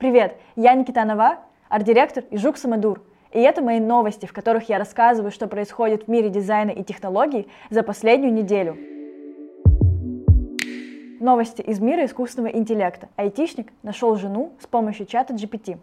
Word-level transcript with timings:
Привет, 0.00 0.34
я 0.56 0.72
Никита 0.72 1.04
Нова, 1.04 1.40
арт-директор 1.68 2.24
и 2.30 2.38
Жук 2.38 2.56
Самодур. 2.56 3.02
И 3.32 3.38
это 3.38 3.60
мои 3.60 3.80
новости, 3.80 4.24
в 4.24 4.32
которых 4.32 4.70
я 4.70 4.78
рассказываю, 4.78 5.30
что 5.30 5.46
происходит 5.46 6.04
в 6.04 6.08
мире 6.08 6.30
дизайна 6.30 6.70
и 6.70 6.82
технологий 6.82 7.48
за 7.68 7.82
последнюю 7.82 8.32
неделю. 8.32 8.78
Новости 11.20 11.60
из 11.60 11.80
мира 11.80 12.06
искусственного 12.06 12.50
интеллекта. 12.50 13.10
Айтишник 13.16 13.74
нашел 13.82 14.16
жену 14.16 14.54
с 14.58 14.66
помощью 14.66 15.04
чата 15.04 15.34
GPT. 15.34 15.76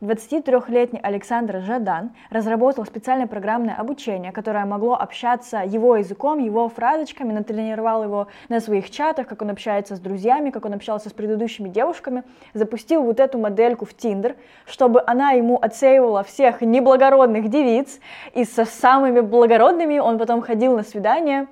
23-летний 0.00 1.00
Александр 1.02 1.60
Жадан 1.60 2.10
разработал 2.30 2.84
специальное 2.84 3.26
программное 3.26 3.74
обучение, 3.74 4.30
которое 4.30 4.64
могло 4.66 4.94
общаться 4.94 5.62
его 5.64 5.96
языком, 5.96 6.38
его 6.38 6.68
фразочками, 6.68 7.32
натренировал 7.32 8.04
его 8.04 8.26
на 8.48 8.60
своих 8.60 8.90
чатах, 8.90 9.26
как 9.26 9.42
он 9.42 9.50
общается 9.50 9.96
с 9.96 10.00
друзьями, 10.00 10.50
как 10.50 10.64
он 10.64 10.74
общался 10.74 11.08
с 11.08 11.12
предыдущими 11.12 11.68
девушками, 11.68 12.24
запустил 12.52 13.02
вот 13.02 13.20
эту 13.20 13.38
модельку 13.38 13.86
в 13.86 13.94
Тиндер, 13.94 14.36
чтобы 14.66 15.02
она 15.06 15.30
ему 15.30 15.58
отсеивала 15.60 16.22
всех 16.22 16.60
неблагородных 16.60 17.48
девиц, 17.48 17.98
и 18.34 18.44
со 18.44 18.64
самыми 18.64 19.20
благородными 19.20 19.98
он 19.98 20.18
потом 20.18 20.42
ходил 20.42 20.76
на 20.76 20.82
свидания, 20.82 21.46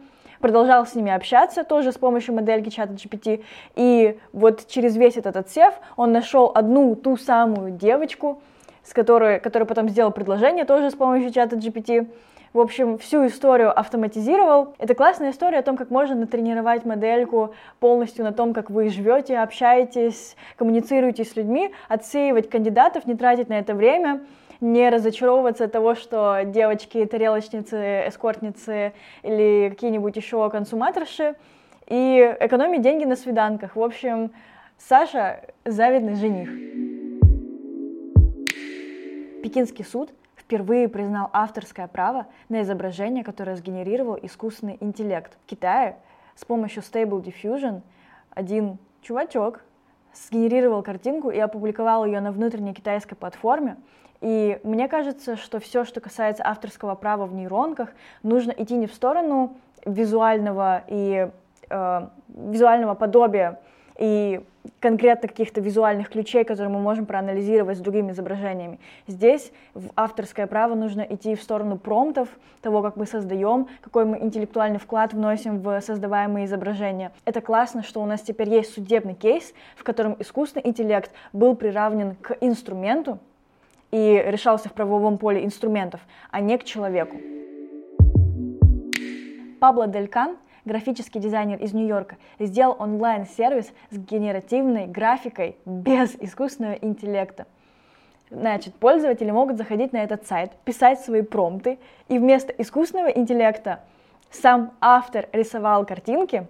продолжал 0.45 0.85
с 0.85 0.95
ними 0.95 1.11
общаться 1.11 1.65
тоже 1.65 1.91
с 1.91 1.97
помощью 1.97 2.35
модельки 2.35 2.69
чата 2.69 2.93
GPT. 2.93 3.43
И 3.77 4.19
вот 4.35 4.67
через 4.67 4.95
весь 4.95 5.17
этот 5.17 5.39
отсев 5.39 5.73
он 5.97 6.13
нашел 6.13 6.53
одну 6.55 6.95
ту 6.97 7.17
самую 7.17 7.71
девочку, 7.71 8.43
с 8.83 8.93
которой, 8.93 9.41
которая 9.41 9.67
потом 9.67 9.89
сделал 9.89 10.11
предложение 10.11 10.67
тоже 10.67 10.91
с 10.91 10.95
помощью 10.95 11.33
чата 11.33 11.57
GPT. 11.57 12.11
В 12.53 12.61
общем, 12.61 12.99
всю 12.99 13.27
историю 13.27 13.73
автоматизировал. 13.77 14.75
Это 14.77 14.95
классная 14.95 15.31
история 15.31 15.61
о 15.61 15.63
том, 15.63 15.79
как 15.79 15.89
можно 15.89 16.15
натренировать 16.15 16.85
модельку 16.85 17.55
полностью 17.81 18.23
на 18.23 18.35
том, 18.35 18.53
как 18.53 18.69
вы 18.69 18.91
живете, 18.91 19.39
общаетесь, 19.39 20.37
коммуницируете 20.57 21.25
с 21.25 21.37
людьми, 21.37 21.73
отсеивать 21.89 22.51
кандидатов, 22.51 23.07
не 23.07 23.15
тратить 23.15 23.49
на 23.49 23.59
это 23.59 23.75
время 23.75 24.21
не 24.65 24.89
разочаровываться 24.89 25.65
от 25.65 25.73
того, 25.73 25.95
что 25.95 26.41
девочки, 26.47 27.05
тарелочницы, 27.05 28.09
эскортницы 28.09 28.95
или 29.23 29.69
какие-нибудь 29.69 30.17
еще 30.17 30.49
консуматорши, 30.49 31.35
и 31.87 32.35
экономить 32.41 32.81
деньги 32.81 33.05
на 33.05 33.15
свиданках. 33.15 33.77
В 33.77 33.83
общем, 33.83 34.33
Саша– 34.79 35.43
завидный 35.67 36.15
жених. 36.15 36.49
Пекинский 39.43 39.85
суд 39.85 40.15
впервые 40.35 40.89
признал 40.89 41.29
авторское 41.35 41.87
право 41.87 42.27
на 42.49 42.63
изображение, 42.63 43.23
которое 43.23 43.57
сгенерировал 43.57 44.19
искусственный 44.23 44.79
интеллект. 44.81 45.37
В 45.45 45.51
Китае 45.51 45.99
с 46.37 46.45
помощью 46.47 46.83
Stable 46.83 47.23
Diffusion 47.23 47.83
один 48.31 48.79
чувачок 49.03 49.63
сгенерировал 50.15 50.83
картинку 50.83 51.29
и 51.29 51.39
опубликовал 51.39 52.07
ее 52.07 52.21
на 52.21 52.33
внутренней 52.33 52.73
китайской 52.73 53.15
платформе, 53.15 53.77
и 54.25 54.59
мне 54.63 54.89
кажется, 54.89 55.37
что 55.37 55.61
все, 55.61 55.85
что 55.85 56.01
касается 56.01 56.47
авторского 56.47 56.95
права 56.95 57.27
в 57.27 57.35
нейронках, 57.35 57.91
нужно 58.23 58.53
идти 58.53 58.75
не 58.75 58.87
в 58.87 58.95
сторону 58.95 59.59
визуального 59.85 60.83
и 60.89 61.29
э, 61.69 62.09
визуального 62.29 62.95
подобия 62.95 63.61
и 63.99 64.41
конкретно 64.81 65.29
каких-то 65.29 65.61
визуальных 65.61 66.09
ключей, 66.09 66.43
которые 66.45 66.73
мы 66.73 66.81
можем 66.81 67.05
проанализировать 67.05 67.77
с 67.77 67.83
другими 67.83 68.13
изображениями. 68.13 68.81
Здесь 69.07 69.53
в 69.75 69.91
авторское 69.95 70.47
право 70.47 70.75
нужно 70.75 71.03
идти 71.03 71.35
в 71.35 71.43
сторону 71.43 71.77
промптов, 71.77 72.31
того, 72.63 72.81
как 72.81 72.97
мы 72.97 73.05
создаем, 73.05 73.69
какой 73.83 74.07
мы 74.07 74.17
интеллектуальный 74.21 74.79
вклад 74.79 75.13
вносим 75.13 75.61
в 75.61 75.83
создаваемые 75.83 76.47
изображения. 76.47 77.13
Это 77.27 77.43
классно, 77.43 77.83
что 77.83 78.03
у 78.03 78.07
нас 78.07 78.23
теперь 78.23 78.49
есть 78.49 78.73
судебный 78.73 79.13
кейс, 79.13 79.53
в 79.77 79.85
котором 79.85 80.17
искусственный 80.19 80.67
интеллект 80.67 81.11
был 81.35 81.55
приравнен 81.57 82.17
к 82.17 82.39
инструменту, 82.41 83.19
и 83.95 84.21
решался 84.27 84.69
в 84.69 84.73
правовом 84.73 85.19
поле 85.19 85.45
инструментов, 85.45 86.01
а 86.33 86.41
не 86.41 86.59
к 86.59 86.65
человеку. 86.65 87.17
Пабло 89.61 89.87
Делькан, 89.87 90.37
графический 90.65 91.21
дизайнер 91.21 91.63
из 91.63 91.73
Нью-Йорка, 91.73 92.17
сделал 92.41 92.75
онлайн-сервис 92.81 93.73
с 93.91 93.97
генеративной 93.97 94.89
графикой 94.89 95.57
без 95.65 96.17
искусственного 96.17 96.73
интеллекта. 96.73 97.47
Значит, 98.31 98.75
пользователи 98.75 99.31
могут 99.31 99.59
заходить 99.59 99.93
на 99.93 100.03
этот 100.03 100.27
сайт, 100.27 100.51
писать 100.65 100.99
свои 100.99 101.23
промпты, 101.23 101.79
и 102.09 102.19
вместо 102.19 102.53
искусственного 102.53 103.11
интеллекта 103.11 103.79
сам 104.33 104.73
автор 104.81 105.29
рисовал 105.33 105.87
картинки, 105.87 106.49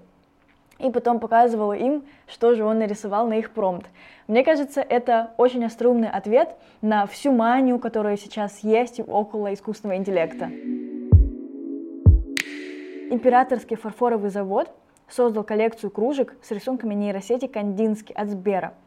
и 0.78 0.90
потом 0.90 1.20
показывала 1.20 1.72
им, 1.72 2.04
что 2.26 2.54
же 2.54 2.64
он 2.64 2.78
нарисовал 2.78 3.26
на 3.26 3.34
их 3.34 3.50
промпт. 3.50 3.86
Мне 4.26 4.44
кажется, 4.44 4.80
это 4.80 5.32
очень 5.36 5.64
остроумный 5.64 6.08
ответ 6.08 6.56
на 6.82 7.06
всю 7.06 7.32
манию, 7.32 7.78
которая 7.78 8.16
сейчас 8.16 8.60
есть 8.60 9.00
около 9.06 9.52
искусственного 9.52 9.98
интеллекта. 9.98 10.50
Императорский 13.10 13.76
фарфоровый 13.76 14.30
завод 14.30 14.70
создал 15.08 15.44
коллекцию 15.44 15.90
кружек 15.90 16.34
с 16.42 16.50
рисунками 16.50 16.94
нейросети 16.94 17.46
Кандински 17.46 18.12
от 18.12 18.28
Сбера– 18.28 18.74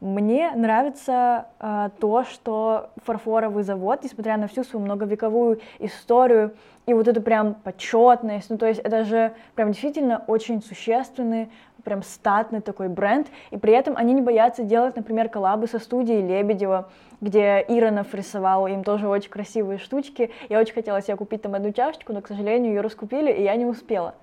мне 0.00 0.52
нравится 0.54 1.46
э, 1.58 1.90
то, 1.98 2.24
что 2.24 2.90
фарфоровый 3.04 3.64
завод, 3.64 4.04
несмотря 4.04 4.36
на 4.36 4.46
всю 4.46 4.62
свою 4.62 4.84
многовековую 4.84 5.60
историю 5.80 6.54
и 6.86 6.94
вот 6.94 7.08
эту 7.08 7.20
прям 7.20 7.54
почетность, 7.54 8.48
ну 8.48 8.58
то 8.58 8.66
есть 8.66 8.80
это 8.80 9.04
же 9.04 9.32
прям 9.56 9.72
действительно 9.72 10.22
очень 10.28 10.62
существенный, 10.62 11.50
прям 11.82 12.02
статный 12.02 12.60
такой 12.60 12.88
бренд, 12.88 13.26
и 13.50 13.56
при 13.56 13.72
этом 13.72 13.96
они 13.96 14.12
не 14.14 14.20
боятся 14.20 14.62
делать, 14.62 14.94
например, 14.94 15.28
коллабы 15.28 15.66
со 15.66 15.78
студией 15.80 16.22
Лебедева, 16.22 16.88
где 17.20 17.64
Иронов 17.66 18.14
рисовал, 18.14 18.68
им 18.68 18.84
тоже 18.84 19.08
очень 19.08 19.30
красивые 19.30 19.78
штучки. 19.78 20.30
Я 20.48 20.60
очень 20.60 20.74
хотела 20.74 21.02
себе 21.02 21.16
купить 21.16 21.42
там 21.42 21.54
одну 21.54 21.72
чашечку, 21.72 22.12
но, 22.12 22.20
к 22.20 22.28
сожалению, 22.28 22.74
ее 22.74 22.80
раскупили, 22.82 23.32
и 23.32 23.42
я 23.42 23.56
не 23.56 23.66
успела. 23.66 24.14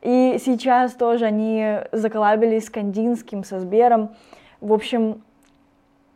И 0.00 0.38
сейчас 0.44 0.92
тоже 0.92 1.26
они 1.26 1.80
заколабились 1.92 2.66
с 2.66 2.70
Кандинским, 2.70 3.42
со 3.44 3.60
Сбером, 3.60 4.10
в 4.64 4.72
общем, 4.72 5.22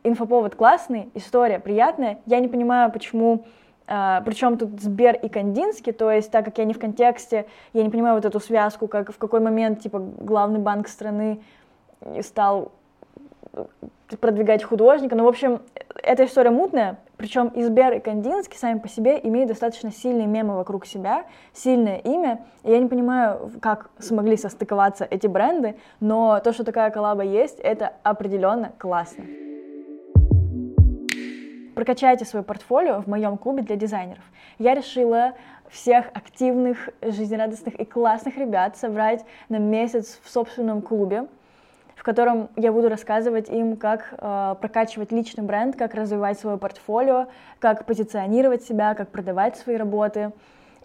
инфоповод 0.04 0.54
классный, 0.54 1.10
история 1.14 1.58
приятная. 1.58 2.18
Я 2.26 2.40
не 2.40 2.48
понимаю, 2.48 2.90
почему 2.90 3.44
Uh, 3.90 4.22
причем 4.22 4.58
тут 4.58 4.82
Сбер 4.82 5.14
и 5.16 5.30
Кандинский, 5.30 5.94
то 5.94 6.10
есть 6.10 6.30
так 6.30 6.44
как 6.44 6.58
я 6.58 6.66
не 6.66 6.74
в 6.74 6.78
контексте, 6.78 7.46
я 7.72 7.82
не 7.82 7.88
понимаю 7.88 8.16
вот 8.16 8.26
эту 8.26 8.38
связку, 8.38 8.86
как 8.86 9.10
в 9.10 9.16
какой 9.16 9.40
момент 9.40 9.80
типа 9.80 9.98
главный 9.98 10.58
банк 10.58 10.88
страны 10.88 11.40
стал 12.20 12.72
продвигать 14.20 14.62
художника. 14.62 15.16
Ну, 15.16 15.24
в 15.24 15.28
общем, 15.28 15.62
эта 16.02 16.26
история 16.26 16.50
мутная, 16.50 16.98
причем 17.18 17.50
Избер 17.56 17.94
и 17.94 17.98
Кандинский 17.98 18.56
сами 18.56 18.78
по 18.78 18.88
себе 18.88 19.18
имеют 19.24 19.48
достаточно 19.48 19.90
сильные 19.90 20.28
мемы 20.28 20.54
вокруг 20.54 20.86
себя, 20.86 21.24
сильное 21.52 21.98
имя. 21.98 22.46
И 22.62 22.70
я 22.70 22.78
не 22.78 22.86
понимаю, 22.86 23.50
как 23.60 23.90
смогли 23.98 24.36
состыковаться 24.36 25.04
эти 25.04 25.26
бренды, 25.26 25.76
но 25.98 26.38
то, 26.38 26.52
что 26.52 26.62
такая 26.62 26.90
коллаба 26.90 27.24
есть, 27.24 27.58
это 27.58 27.92
определенно 28.04 28.70
классно. 28.78 29.24
Прокачайте 31.74 32.24
свое 32.24 32.44
портфолио 32.44 33.02
в 33.02 33.08
моем 33.08 33.36
клубе 33.36 33.62
для 33.62 33.74
дизайнеров. 33.74 34.24
Я 34.60 34.74
решила 34.74 35.32
всех 35.68 36.06
активных, 36.14 36.88
жизнерадостных 37.02 37.74
и 37.74 37.84
классных 37.84 38.36
ребят 38.36 38.76
собрать 38.76 39.24
на 39.48 39.56
месяц 39.58 40.20
в 40.22 40.30
собственном 40.30 40.82
клубе 40.82 41.26
котором 42.08 42.48
я 42.56 42.72
буду 42.72 42.88
рассказывать 42.88 43.50
им, 43.50 43.76
как 43.76 44.14
э, 44.16 44.54
прокачивать 44.62 45.12
личный 45.12 45.44
бренд, 45.44 45.76
как 45.76 45.92
развивать 45.92 46.40
свое 46.40 46.56
портфолио, 46.56 47.26
как 47.58 47.84
позиционировать 47.84 48.62
себя, 48.62 48.94
как 48.94 49.10
продавать 49.10 49.58
свои 49.58 49.76
работы. 49.76 50.32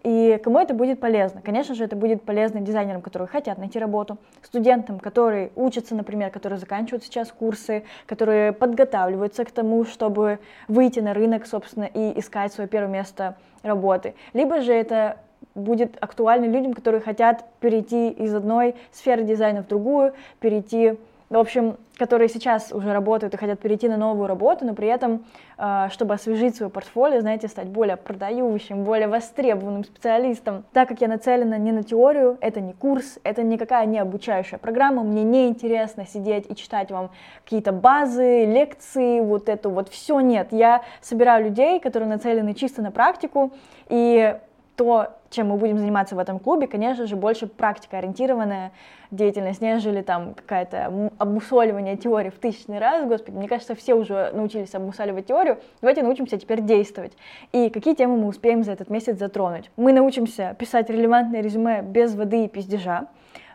И 0.04 0.38
кому 0.44 0.60
это 0.60 0.74
будет 0.74 1.00
полезно? 1.00 1.42
Конечно 1.42 1.76
же, 1.76 1.86
это 1.86 1.96
будет 1.96 2.24
полезно 2.24 2.60
дизайнерам, 2.60 3.02
которые 3.02 3.30
хотят 3.30 3.58
найти 3.58 3.80
работу, 3.80 4.18
студентам, 4.42 5.00
которые 5.00 5.52
учатся, 5.56 5.96
например, 5.96 6.30
которые 6.30 6.60
заканчивают 6.60 7.06
сейчас 7.06 7.32
курсы, 7.32 7.86
которые 8.06 8.52
подготавливаются 8.52 9.46
к 9.46 9.52
тому, 9.52 9.86
чтобы 9.86 10.40
выйти 10.68 11.00
на 11.00 11.14
рынок, 11.14 11.46
собственно, 11.46 11.86
и 11.86 12.20
искать 12.20 12.52
свое 12.52 12.68
первое 12.68 12.92
место 12.92 13.38
работы. 13.62 14.14
Либо 14.34 14.60
же 14.60 14.74
это 14.74 15.20
будет 15.56 15.96
актуально 16.02 16.46
людям, 16.46 16.74
которые 16.74 17.00
хотят 17.00 17.46
перейти 17.62 18.10
из 18.10 18.34
одной 18.34 18.76
сферы 18.92 19.24
дизайна 19.24 19.64
в 19.64 19.68
другую, 19.68 20.14
перейти, 20.42 20.98
в 21.38 21.42
общем, 21.42 21.78
которые 21.98 22.30
сейчас 22.30 22.72
уже 22.72 22.94
работают 22.94 23.34
и 23.34 23.38
хотят 23.38 23.60
перейти 23.60 23.88
на 23.88 23.98
новую 23.98 24.28
работу, 24.28 24.66
но 24.66 24.74
при 24.74 24.88
этом, 24.88 25.26
э, 25.58 25.88
чтобы 25.92 26.14
освежить 26.14 26.56
свое 26.56 26.70
портфолио, 26.70 27.22
знаете, 27.22 27.48
стать 27.48 27.68
более 27.68 27.98
продающим, 27.98 28.84
более 28.84 29.08
востребованным 29.08 29.84
специалистом. 29.84 30.64
Так 30.74 30.90
как 30.90 31.02
я 31.02 31.08
нацелена 31.08 31.58
не 31.58 31.72
на 31.72 31.84
теорию, 31.84 32.38
это 32.42 32.62
не 32.62 32.74
курс, 32.74 33.20
это 33.24 33.44
никакая 33.44 33.86
не 33.86 34.00
обучающая 34.00 34.58
программа, 34.58 35.04
мне 35.04 35.24
не 35.24 35.48
интересно 35.48 36.06
сидеть 36.06 36.46
и 36.50 36.56
читать 36.56 36.92
вам 36.92 37.10
какие-то 37.44 37.72
базы, 37.72 38.46
лекции, 38.46 39.20
вот 39.20 39.50
это 39.50 39.70
вот 39.70 39.90
все 39.90 40.20
нет. 40.20 40.50
Я 40.52 40.84
собираю 41.02 41.46
людей, 41.46 41.80
которые 41.80 42.10
нацелены 42.10 42.54
чисто 42.54 42.82
на 42.82 42.92
практику, 42.92 43.52
и 43.90 44.36
то, 44.76 45.10
чем 45.30 45.50
мы 45.50 45.58
будем 45.58 45.78
заниматься 45.78 46.16
в 46.16 46.20
этом 46.20 46.40
клубе, 46.40 46.68
конечно 46.68 47.06
же, 47.06 47.16
больше 47.16 47.48
практикоориентированная 47.48 48.72
деятельность, 49.12 49.62
нежели 49.62 50.02
там 50.02 50.34
какая-то 50.34 51.12
обмусоливание 51.18 51.96
теории 51.98 52.30
в 52.30 52.40
тысячный 52.40 52.80
раз, 52.80 53.06
господи, 53.08 53.36
мне 53.36 53.48
кажется, 53.48 53.76
все 53.76 53.94
уже 53.94 54.32
научились 54.34 54.74
обмусоливать 54.74 55.28
теорию, 55.28 55.60
давайте 55.82 56.04
научимся 56.04 56.38
теперь 56.38 56.62
действовать. 56.62 57.14
И 57.52 57.70
какие 57.70 57.94
темы 57.94 58.18
мы 58.18 58.28
успеем 58.28 58.64
за 58.64 58.72
этот 58.72 58.90
месяц 58.90 59.18
затронуть? 59.18 59.70
Мы 59.78 59.94
научимся 59.94 60.56
писать 60.58 60.90
релевантное 60.90 61.42
резюме 61.42 61.82
без 61.82 62.16
воды 62.16 62.46
и 62.46 62.48
пиздежа, 62.48 63.08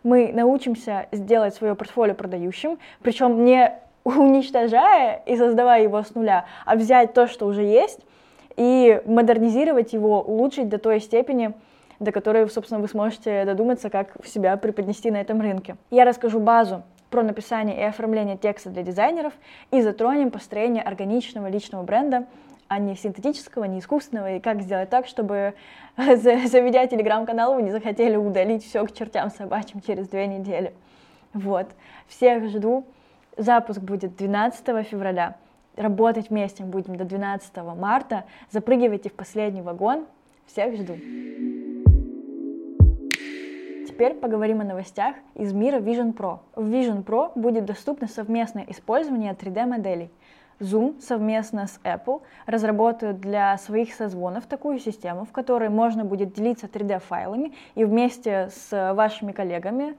мы 0.05 0.32
научимся 0.32 1.06
сделать 1.12 1.55
свое 1.55 1.75
портфолио 1.75 2.14
продающим, 2.14 2.79
причем 3.03 3.44
не 3.44 3.73
уничтожая 4.05 5.23
и 5.26 5.37
создавая 5.37 5.82
его 5.82 6.03
с 6.03 6.14
нуля, 6.14 6.47
а 6.64 6.76
взять 6.76 7.12
то, 7.12 7.26
что 7.26 7.47
уже 7.47 7.62
есть, 7.62 8.00
и 8.59 9.01
модернизировать 9.07 9.93
его, 9.93 10.21
улучшить 10.21 10.69
до 10.69 10.79
той 10.79 11.01
степени, 11.01 11.53
до 12.01 12.11
которой, 12.11 12.51
собственно, 12.51 12.81
вы 12.81 12.89
сможете 12.89 13.45
додуматься, 13.45 13.89
как 13.89 14.17
себя 14.27 14.57
преподнести 14.57 15.13
на 15.13 15.21
этом 15.21 15.41
рынке. 15.41 15.77
Я 15.91 16.05
расскажу 16.05 16.41
базу 16.41 16.83
про 17.09 17.23
написание 17.23 17.79
и 17.79 17.85
оформление 17.85 18.37
текста 18.37 18.71
для 18.71 18.83
дизайнеров 18.83 19.33
и 19.71 19.81
затронем 19.81 20.33
построение 20.33 20.83
органичного 20.83 21.47
личного 21.47 21.85
бренда, 21.85 22.27
а 22.67 22.81
не 22.81 22.97
синтетического, 22.97 23.65
не 23.65 23.79
искусственного, 23.79 24.35
и 24.35 24.41
как 24.41 24.61
сделать 24.61 24.91
так, 24.91 25.07
чтобы, 25.07 25.55
заведя 25.97 26.85
телеграм-канал, 26.89 27.55
вы 27.55 27.63
не 27.63 27.71
захотели 27.71 28.17
удалить 28.17 28.65
все 28.65 28.85
к 28.85 28.93
чертям 28.93 29.31
собачьим 29.31 29.81
через 29.81 30.09
две 30.09 30.27
недели. 30.27 30.75
Вот. 31.33 31.69
Всех 32.09 32.49
жду. 32.49 32.85
Запуск 33.37 33.81
будет 33.81 34.17
12 34.17 34.85
февраля 34.85 35.37
работать 35.79 36.31
вместе 36.31 36.65
будем 36.65 36.97
до 36.97 37.05
12 37.05 37.57
марта. 37.77 38.25
Запрыгивайте 38.51 39.09
в 39.09 39.15
последний 39.15 39.63
вагон. 39.63 40.07
Всех 40.47 40.75
жду. 40.77 40.95
Теперь 43.87 44.15
поговорим 44.15 44.61
о 44.61 44.65
новостях 44.65 45.17
из 45.35 45.53
мира 45.53 45.79
Vision 45.79 46.15
Pro. 46.15 46.41
В 46.55 46.71
Vision 46.71 47.05
Pro 47.05 47.33
будет 47.35 47.65
доступно 47.65 48.07
совместное 48.07 48.65
использование 48.69 49.33
3D-моделей. 49.33 50.11
Zoom 50.61 51.01
совместно 51.01 51.69
с 51.69 51.79
Apple 51.85 52.21
разработают 52.47 53.21
для 53.21 53.57
своих 53.59 53.95
созвонов 53.95 54.47
такую 54.47 54.81
систему, 54.81 55.25
в 55.25 55.31
которой 55.31 55.69
можно 55.69 56.05
будет 56.05 56.33
делиться 56.33 56.67
3D-файлами 56.67 57.53
и 57.77 57.85
вместе 57.85 58.51
с 58.53 58.95
вашими 58.95 59.31
коллегами 59.31 59.97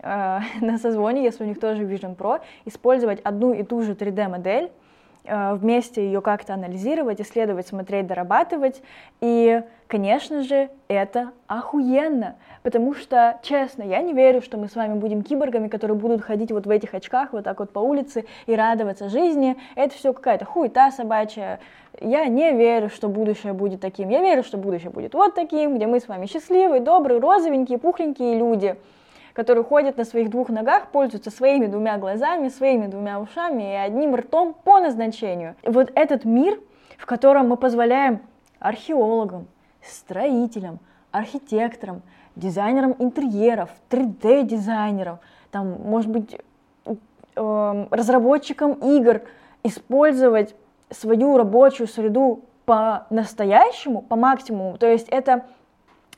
э, 0.00 0.40
на 0.60 0.78
созвоне, 0.78 1.24
если 1.24 1.44
у 1.44 1.46
них 1.46 1.58
тоже 1.58 1.84
Vision 1.84 2.16
Pro, 2.16 2.40
использовать 2.66 3.20
одну 3.20 3.54
и 3.54 3.62
ту 3.62 3.80
же 3.82 3.94
3D-модель 3.94 4.64
Э, 4.66 4.83
вместе 5.24 6.04
ее 6.04 6.20
как-то 6.20 6.54
анализировать, 6.54 7.20
исследовать, 7.20 7.66
смотреть, 7.66 8.06
дорабатывать. 8.06 8.82
И, 9.20 9.62
конечно 9.86 10.42
же, 10.42 10.68
это 10.88 11.30
охуенно, 11.46 12.36
потому 12.62 12.94
что, 12.94 13.38
честно, 13.42 13.82
я 13.82 14.02
не 14.02 14.12
верю, 14.12 14.42
что 14.42 14.58
мы 14.58 14.68
с 14.68 14.74
вами 14.74 14.94
будем 14.94 15.22
киборгами, 15.22 15.68
которые 15.68 15.96
будут 15.96 16.22
ходить 16.22 16.52
вот 16.52 16.66
в 16.66 16.70
этих 16.70 16.94
очках 16.94 17.32
вот 17.32 17.44
так 17.44 17.58
вот 17.60 17.70
по 17.70 17.78
улице 17.78 18.26
и 18.46 18.54
радоваться 18.54 19.08
жизни. 19.08 19.56
Это 19.76 19.94
все 19.94 20.12
какая-то 20.12 20.44
хуета 20.44 20.90
собачья. 20.90 21.58
Я 22.00 22.26
не 22.26 22.52
верю, 22.52 22.90
что 22.90 23.08
будущее 23.08 23.54
будет 23.54 23.80
таким. 23.80 24.10
Я 24.10 24.20
верю, 24.20 24.42
что 24.42 24.58
будущее 24.58 24.90
будет 24.90 25.14
вот 25.14 25.34
таким, 25.34 25.76
где 25.76 25.86
мы 25.86 26.00
с 26.00 26.08
вами 26.08 26.26
счастливые, 26.26 26.80
добрые, 26.80 27.20
розовенькие, 27.20 27.78
пухленькие 27.78 28.38
люди– 28.38 28.76
которые 29.34 29.64
ходят 29.64 29.98
на 29.98 30.04
своих 30.04 30.30
двух 30.30 30.48
ногах, 30.48 30.88
пользуются 30.88 31.30
своими 31.30 31.66
двумя 31.66 31.98
глазами, 31.98 32.48
своими 32.48 32.86
двумя 32.86 33.20
ушами 33.20 33.72
и 33.72 33.76
одним 33.76 34.14
ртом 34.14 34.54
по 34.64 34.80
назначению. 34.80 35.56
И 35.62 35.68
вот 35.68 35.90
этот 35.94 36.24
мир, 36.24 36.58
в 36.96 37.04
котором 37.04 37.48
мы 37.48 37.56
позволяем 37.56 38.20
археологам, 38.60 39.46
строителям, 39.82 40.78
архитекторам, 41.10 42.02
дизайнерам 42.36 42.94
интерьеров, 42.98 43.70
3D-дизайнерам, 43.90 45.18
там, 45.50 45.82
может 45.82 46.10
быть, 46.10 46.38
э, 46.86 47.86
разработчикам 47.90 48.72
игр 48.74 49.22
использовать 49.64 50.54
свою 50.90 51.36
рабочую 51.36 51.88
среду 51.88 52.42
по-настоящему, 52.66 54.00
по 54.00 54.14
максимуму. 54.14 54.78
То 54.78 54.86
есть 54.86 55.08
это 55.08 55.44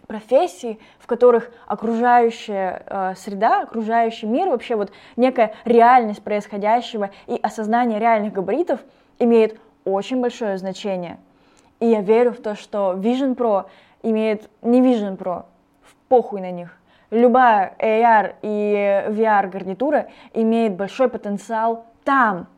профессий, 0.07 0.79
в 0.99 1.07
которых 1.07 1.51
окружающая 1.67 2.83
э, 2.87 3.15
среда, 3.17 3.63
окружающий 3.63 4.27
мир, 4.27 4.49
вообще 4.49 4.77
вот 4.77 4.93
некая 5.17 5.55
реальность 5.65 6.23
происходящего 6.23 7.11
и 7.27 7.39
осознание 7.43 7.99
реальных 7.99 8.33
габаритов 8.33 8.81
имеет 9.19 9.59
очень 9.85 10.21
большое 10.21 10.59
значение. 10.59 11.19
И 11.81 11.87
я 11.87 12.01
верю 12.01 12.33
в 12.33 12.39
то, 12.39 12.55
что 12.55 12.95
Vision 12.97 13.37
Pro 13.37 13.67
имеет 14.03 14.49
не 14.63 14.81
Vision 14.81 15.17
Pro, 15.17 15.45
в 15.83 15.95
похуй 16.09 16.41
на 16.41 16.51
них. 16.51 16.77
Любая 17.11 17.75
AR 17.79 18.35
и 18.43 19.05
VR 19.11 19.49
гарнитура 19.49 20.09
имеет 20.35 20.75
большой 20.75 21.09
потенциал 21.09 21.87
там, 22.05 22.49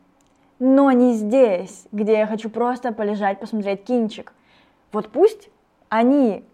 но 0.58 0.90
не 0.92 1.14
здесь, 1.14 1.86
где 1.92 2.18
я 2.18 2.26
хочу 2.26 2.48
просто 2.48 2.92
полежать, 2.92 3.40
посмотреть 3.40 3.84
кинчик. 3.84 4.32
Вот 4.92 5.10
пусть 5.10 5.50
они 5.90 6.44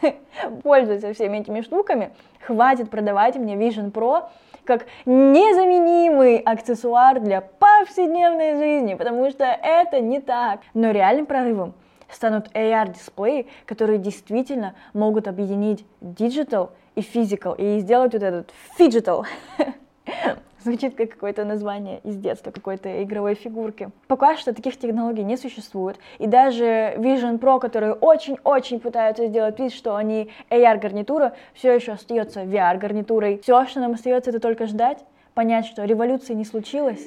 пользуются 0.62 1.12
всеми 1.12 1.38
этими 1.38 1.60
штуками, 1.60 2.10
хватит 2.44 2.90
продавать 2.90 3.36
мне 3.36 3.54
Vision 3.56 3.92
Pro 3.92 4.28
как 4.64 4.84
незаменимый 5.06 6.36
аксессуар 6.36 7.20
для 7.20 7.40
повседневной 7.40 8.56
жизни, 8.56 8.94
потому 8.94 9.30
что 9.30 9.44
это 9.44 10.00
не 10.00 10.20
так. 10.20 10.60
Но 10.74 10.90
реальным 10.90 11.24
прорывом 11.24 11.72
станут 12.10 12.48
AR-дисплеи, 12.54 13.46
которые 13.64 13.98
действительно 13.98 14.74
могут 14.92 15.26
объединить 15.26 15.86
digital 16.02 16.70
и 16.96 17.00
physical 17.00 17.56
и 17.56 17.80
сделать 17.80 18.12
вот 18.12 18.22
этот 18.22 18.52
fidgetal 18.78 19.24
Звучит 20.60 20.96
как 20.96 21.10
какое-то 21.10 21.44
название 21.44 22.00
из 22.02 22.16
детства, 22.16 22.50
какой-то 22.50 23.02
игровой 23.04 23.34
фигурки. 23.34 23.90
Пока 24.08 24.36
что 24.36 24.52
таких 24.52 24.76
технологий 24.76 25.22
не 25.22 25.36
существует. 25.36 25.98
И 26.18 26.26
даже 26.26 26.94
Vision 26.96 27.38
Pro, 27.38 27.60
которые 27.60 27.92
очень-очень 27.92 28.80
пытаются 28.80 29.28
сделать 29.28 29.58
вид, 29.60 29.72
что 29.72 29.94
они 29.94 30.30
AR-гарнитура, 30.50 31.34
все 31.54 31.72
еще 31.72 31.92
остается 31.92 32.42
VR-гарнитурой. 32.42 33.40
Все, 33.40 33.66
что 33.66 33.80
нам 33.80 33.92
остается, 33.92 34.30
это 34.30 34.40
только 34.40 34.66
ждать, 34.66 35.04
понять, 35.34 35.66
что 35.66 35.84
революции 35.84 36.34
не 36.34 36.44
случилось. 36.44 37.06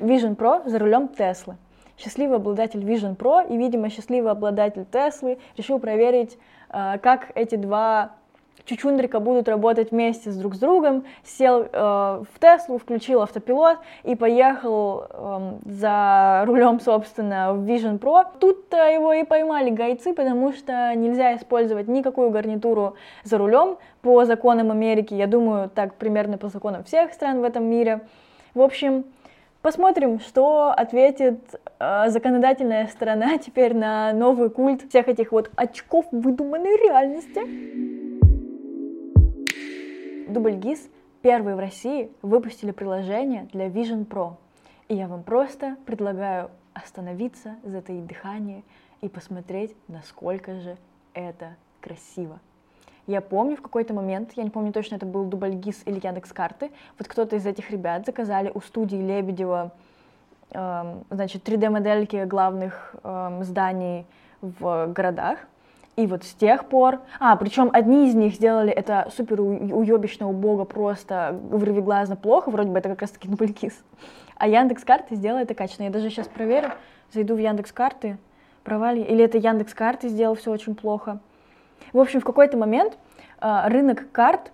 Vision 0.00 0.36
Pro 0.36 0.68
за 0.68 0.78
рулем 0.78 1.08
Теслы. 1.08 1.56
Счастливый 1.98 2.36
обладатель 2.36 2.80
Vision 2.80 3.16
Pro 3.16 3.44
и, 3.48 3.56
видимо, 3.56 3.88
счастливый 3.90 4.30
обладатель 4.30 4.84
Теслы 4.84 5.38
решил 5.56 5.80
проверить, 5.80 6.38
э, 6.70 6.98
как 6.98 7.32
эти 7.34 7.56
два 7.56 8.12
Чучундрика 8.64 9.20
будут 9.20 9.46
работать 9.46 9.90
вместе 9.90 10.30
с 10.30 10.36
друг 10.36 10.54
с 10.54 10.58
другом, 10.58 11.04
сел 11.22 11.62
э, 11.62 11.66
в 11.70 12.40
Теслу, 12.40 12.78
включил 12.78 13.20
автопилот 13.20 13.78
и 14.04 14.14
поехал 14.14 15.04
э, 15.10 15.58
за 15.66 16.44
рулем, 16.46 16.80
собственно, 16.80 17.52
в 17.52 17.68
Vision 17.68 17.98
Pro. 17.98 18.24
Тут-то 18.40 18.88
его 18.88 19.12
и 19.12 19.24
поймали 19.24 19.68
гайцы, 19.68 20.14
потому 20.14 20.54
что 20.54 20.94
нельзя 20.94 21.36
использовать 21.36 21.88
никакую 21.88 22.30
гарнитуру 22.30 22.96
за 23.22 23.36
рулем 23.36 23.76
по 24.00 24.24
законам 24.24 24.70
Америки. 24.70 25.12
Я 25.12 25.26
думаю, 25.26 25.68
так 25.68 25.96
примерно 25.96 26.38
по 26.38 26.48
законам 26.48 26.84
всех 26.84 27.12
стран 27.12 27.42
в 27.42 27.44
этом 27.44 27.64
мире. 27.64 28.00
В 28.54 28.62
общем, 28.62 29.04
Посмотрим, 29.64 30.20
что 30.20 30.74
ответит 30.76 31.38
э, 31.78 32.10
законодательная 32.10 32.86
сторона 32.88 33.38
теперь 33.44 33.74
на 33.74 34.12
новый 34.12 34.50
культ 34.50 34.86
всех 34.90 35.08
этих 35.08 35.32
вот 35.32 35.50
очков 35.56 36.04
выдуманной 36.12 36.76
реальности. 36.76 38.03
Дубльгиз 40.34 40.90
первые 41.22 41.54
в 41.54 41.60
России 41.60 42.10
выпустили 42.20 42.72
приложение 42.72 43.48
для 43.52 43.68
Vision 43.68 44.04
Pro. 44.04 44.34
И 44.88 44.96
я 44.96 45.06
вам 45.06 45.22
просто 45.22 45.76
предлагаю 45.86 46.50
остановиться, 46.74 47.54
затаить 47.62 48.04
дыхание 48.04 48.64
и 49.00 49.08
посмотреть, 49.08 49.76
насколько 49.86 50.58
же 50.58 50.76
это 51.14 51.54
красиво. 51.80 52.40
Я 53.06 53.20
помню 53.20 53.56
в 53.56 53.62
какой-то 53.62 53.94
момент, 53.94 54.32
я 54.34 54.42
не 54.42 54.50
помню 54.50 54.72
точно, 54.72 54.96
это 54.96 55.06
был 55.06 55.24
Дубльгиз 55.24 55.82
или 55.84 56.04
Яндекс 56.04 56.32
Карты, 56.32 56.72
вот 56.98 57.06
кто-то 57.06 57.36
из 57.36 57.46
этих 57.46 57.70
ребят 57.70 58.04
заказали 58.04 58.50
у 58.52 58.60
студии 58.60 58.96
Лебедева, 58.96 59.70
эм, 60.50 61.04
значит, 61.10 61.48
3D-модельки 61.48 62.24
главных 62.24 62.96
эм, 63.04 63.44
зданий 63.44 64.04
в 64.40 64.88
городах, 64.88 65.46
и 65.96 66.06
вот 66.06 66.24
с 66.24 66.34
тех 66.34 66.68
пор... 66.68 67.00
А, 67.20 67.36
причем 67.36 67.70
одни 67.72 68.08
из 68.08 68.14
них 68.14 68.34
сделали 68.34 68.72
это 68.72 69.10
супер 69.14 69.40
уебищно 69.40 70.28
убого, 70.28 70.64
просто 70.64 71.38
вырвиглазно 71.50 72.16
плохо, 72.16 72.50
вроде 72.50 72.70
бы 72.70 72.78
это 72.78 72.88
как 72.88 73.02
раз-таки 73.02 73.28
Нубликис. 73.28 73.84
А 74.36 74.48
Яндекс 74.48 74.84
карты 74.84 75.14
сделала 75.14 75.40
это 75.40 75.54
качественно. 75.54 75.86
Я 75.86 75.92
даже 75.92 76.10
сейчас 76.10 76.26
проверю, 76.26 76.72
зайду 77.12 77.34
в 77.34 77.38
Яндекс 77.38 77.72
карты, 77.72 78.18
провали, 78.64 79.00
или 79.00 79.24
это 79.24 79.38
Яндекс 79.38 79.74
карты 79.74 80.08
сделал 80.08 80.34
все 80.34 80.50
очень 80.50 80.74
плохо. 80.74 81.20
В 81.92 82.00
общем, 82.00 82.20
в 82.20 82.24
какой-то 82.24 82.56
момент 82.56 82.98
э, 83.40 83.68
рынок 83.68 84.10
карт 84.10 84.50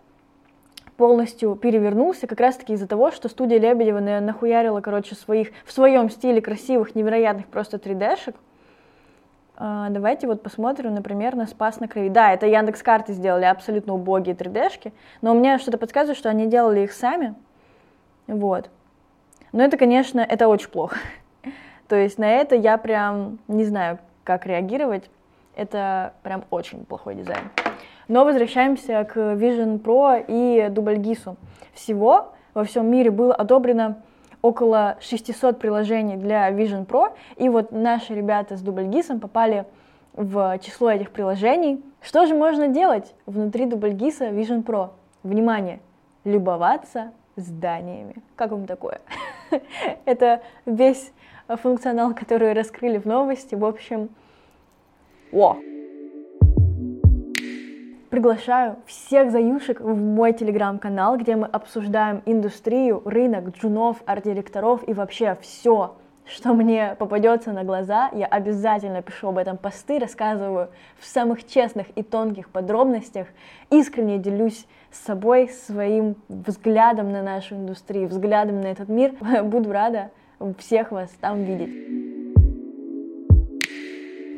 полностью 0.99 1.55
перевернулся 1.55 2.27
как 2.27 2.41
раз-таки 2.41 2.75
из-за 2.75 2.87
того, 2.87 3.11
что 3.11 3.31
студия 3.31 3.59
Лебедева 3.59 4.01
нахуярила, 4.01 4.83
короче, 4.83 5.15
своих, 5.15 5.49
в 5.65 5.73
своем 5.73 6.11
стиле 6.11 6.43
красивых, 6.43 6.95
невероятных 6.95 7.47
просто 7.47 7.79
3D-шек, 7.79 8.35
А, 8.35 8.50
давайте 9.61 10.27
вот 10.27 10.43
посмотрим, 10.43 10.95
например, 10.95 11.37
на 11.37 11.47
Спас 11.47 11.81
на 11.81 11.89
Крови. 11.89 12.09
Да, 12.09 12.33
это 12.33 12.47
Яндекс 12.47 12.83
карты 12.83 13.13
сделали 13.13 13.45
абсолютно 13.45 13.95
убогие 13.95 14.35
3D-шки, 14.35 14.93
но 15.21 15.33
у 15.33 15.35
меня 15.35 15.59
что-то 15.59 15.77
подсказывает, 15.77 16.19
что 16.19 16.31
они 16.31 16.47
делали 16.47 16.81
их 16.81 16.93
сами. 16.93 17.35
Вот. 18.27 18.71
Но 19.53 19.63
это, 19.63 19.77
конечно, 19.77 20.21
это 20.21 20.49
очень 20.49 20.71
плохо. 20.71 20.97
То 21.89 21.97
есть 21.97 22.19
на 22.19 22.31
это 22.31 22.55
я 22.55 22.79
прям 22.79 23.39
не 23.49 23.65
знаю, 23.65 23.99
как 24.25 24.47
реагировать. 24.47 25.11
Это 25.57 26.15
прям 26.23 26.45
очень 26.51 26.87
плохой 26.87 27.15
дизайн. 27.17 27.51
Но 28.09 28.25
возвращаемся 28.25 29.05
к 29.05 29.17
Vision 29.17 29.81
Pro 29.81 30.25
и 30.27 30.69
Дубльгису. 30.71 31.37
Всего 31.75 32.33
во 32.55 32.65
всем 32.65 32.91
мире 32.91 33.11
было 33.11 33.35
одобрено 33.35 34.03
около 34.43 34.97
600 35.01 35.59
приложений 35.59 36.17
для 36.17 36.51
Vision 36.51 36.87
Pro, 36.87 37.13
и 37.37 37.49
вот 37.49 37.73
наши 37.73 38.15
ребята 38.15 38.57
с 38.57 38.63
Дубльгисом 38.63 39.21
попали 39.21 39.67
в 40.15 40.59
число 40.59 40.91
этих 40.91 41.11
приложений. 41.11 41.83
Что 42.01 42.27
же 42.27 42.35
можно 42.35 42.69
делать 42.69 43.15
внутри 43.27 43.67
Дубльгиса 43.67 44.29
Vision 44.29 44.65
Pro? 44.65 44.91
Внимание! 45.23 45.81
Любоваться 46.25 47.13
зданиями. 47.37 48.17
Как 48.37 48.51
вам 48.51 48.67
такое? 48.67 49.01
Это 50.05 50.43
весь 50.67 51.13
функционал, 51.49 52.15
который 52.15 52.53
раскрыли 52.53 52.99
в 52.99 53.07
новости. 53.07 53.55
В 53.55 53.65
общем, 53.65 54.11
о! 55.33 55.57
Приглашаю 58.11 58.77
всех 58.87 59.31
заюшек 59.31 59.81
в 59.81 59.97
мой 59.97 60.33
телеграм-канал, 60.33 61.17
где 61.17 61.37
мы 61.37 61.47
обсуждаем 61.47 62.23
индустрию, 62.27 63.03
рынок, 63.05 63.57
джунов, 63.57 63.99
арт-директоров 64.05 64.83
и 64.89 64.93
вообще 64.93 65.39
все, 65.41 65.95
что 66.27 66.53
мне 66.53 66.97
попадется 66.99 67.53
на 67.53 67.63
глаза, 67.63 68.11
я 68.13 68.27
обязательно 68.27 69.01
пишу 69.01 69.29
об 69.29 69.39
этом 69.39 69.57
посты, 69.57 70.01
рассказываю 70.01 70.71
в 70.99 71.07
самых 71.07 71.47
честных 71.47 71.87
и 71.95 72.03
тонких 72.03 72.49
подробностях, 72.49 73.29
искренне 73.71 74.19
делюсь 74.19 74.67
с 74.91 74.99
собой, 75.05 75.49
своим 75.49 76.17
взглядом 76.29 77.13
на 77.13 77.23
нашу 77.23 77.55
индустрию, 77.55 78.09
взглядом 78.09 78.61
на 78.61 78.67
этот 78.67 78.89
мир. 78.89 79.13
Буду 79.45 79.71
рада 79.71 80.11
всех 80.59 80.91
вас 80.91 81.11
там 81.21 81.45
видеть. 81.45 82.00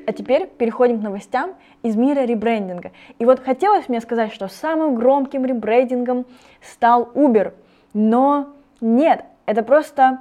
А 0.06 0.12
теперь 0.12 0.46
переходим 0.46 1.00
к 1.00 1.02
новостям 1.02 1.54
из 1.82 1.96
мира 1.96 2.20
ребрендинга. 2.20 2.92
И 3.18 3.24
вот 3.24 3.40
хотелось 3.40 3.88
мне 3.88 4.00
сказать, 4.00 4.32
что 4.32 4.48
самым 4.48 4.94
громким 4.94 5.44
ребрендингом 5.44 6.26
стал 6.60 7.10
Uber, 7.14 7.52
но 7.94 8.48
нет, 8.80 9.24
это 9.46 9.62
просто 9.62 10.20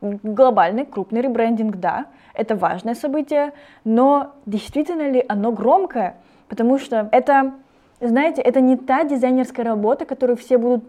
глобальный 0.00 0.84
крупный 0.84 1.20
ребрендинг, 1.20 1.76
да, 1.76 2.06
это 2.34 2.56
важное 2.56 2.94
событие, 2.94 3.52
но 3.84 4.32
действительно 4.46 5.10
ли 5.10 5.24
оно 5.28 5.52
громкое? 5.52 6.16
Потому 6.48 6.78
что 6.78 7.08
это, 7.12 7.52
знаете, 8.00 8.42
это 8.42 8.60
не 8.60 8.76
та 8.76 9.04
дизайнерская 9.04 9.64
работа, 9.64 10.04
которую 10.04 10.36
все 10.36 10.58
будут 10.58 10.84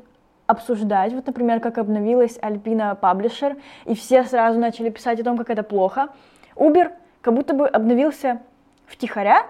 обсуждать. 0.48 1.14
Вот, 1.14 1.28
например, 1.28 1.60
как 1.60 1.78
обновилась 1.78 2.38
Alpina 2.40 3.00
Publisher, 3.00 3.60
и 3.86 3.96
все 3.96 4.24
сразу 4.24 4.60
начали 4.60 4.90
писать 4.90 5.20
о 5.20 5.24
том, 5.24 5.38
как 5.38 5.50
это 5.50 5.64
плохо. 5.64 6.10
Uber 6.56 6.92
как 7.24 7.34
будто 7.34 7.54
бы 7.56 7.68
обновился 7.68 8.42
втихаря, 8.86 9.48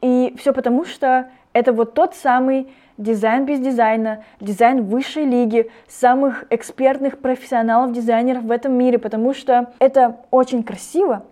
и 0.00 0.34
все 0.38 0.54
потому, 0.54 0.84
что 0.84 1.28
это 1.52 1.72
вот 1.72 1.92
тот 1.92 2.14
самый 2.14 2.72
дизайн 2.96 3.44
без 3.44 3.58
дизайна, 3.58 4.24
дизайн 4.40 4.84
высшей 4.84 5.24
лиги, 5.24 5.70
самых 5.88 6.44
экспертных 6.50 7.18
профессионалов, 7.18 7.92
дизайнеров 7.92 8.44
в 8.44 8.50
этом 8.52 8.72
мире, 8.74 8.98
потому 8.98 9.34
что 9.34 9.72
это 9.80 10.20
очень 10.30 10.62
красиво, 10.62 11.24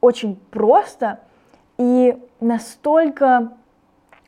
очень 0.00 0.36
просто 0.50 1.20
и 1.78 2.18
настолько, 2.40 3.52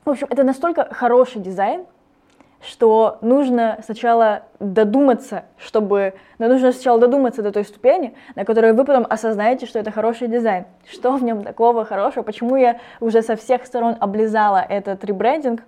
в 0.04 0.10
общем, 0.10 0.28
это 0.30 0.44
настолько 0.44 0.88
хороший 0.94 1.42
дизайн, 1.42 1.86
что 2.62 3.18
нужно 3.20 3.78
сначала 3.84 4.44
додуматься, 4.60 5.44
чтобы... 5.58 6.14
Но 6.38 6.46
ну, 6.46 6.54
нужно 6.54 6.72
сначала 6.72 7.00
додуматься 7.00 7.42
до 7.42 7.50
той 7.50 7.64
ступени, 7.64 8.14
на 8.36 8.44
которой 8.44 8.72
вы 8.72 8.84
потом 8.84 9.06
осознаете, 9.08 9.66
что 9.66 9.78
это 9.78 9.90
хороший 9.90 10.28
дизайн. 10.28 10.64
Что 10.88 11.16
в 11.16 11.24
нем 11.24 11.42
такого 11.42 11.84
хорошего? 11.84 12.22
Почему 12.22 12.56
я 12.56 12.78
уже 13.00 13.22
со 13.22 13.36
всех 13.36 13.66
сторон 13.66 13.96
облизала 13.98 14.64
этот 14.66 15.04
ребрендинг? 15.04 15.62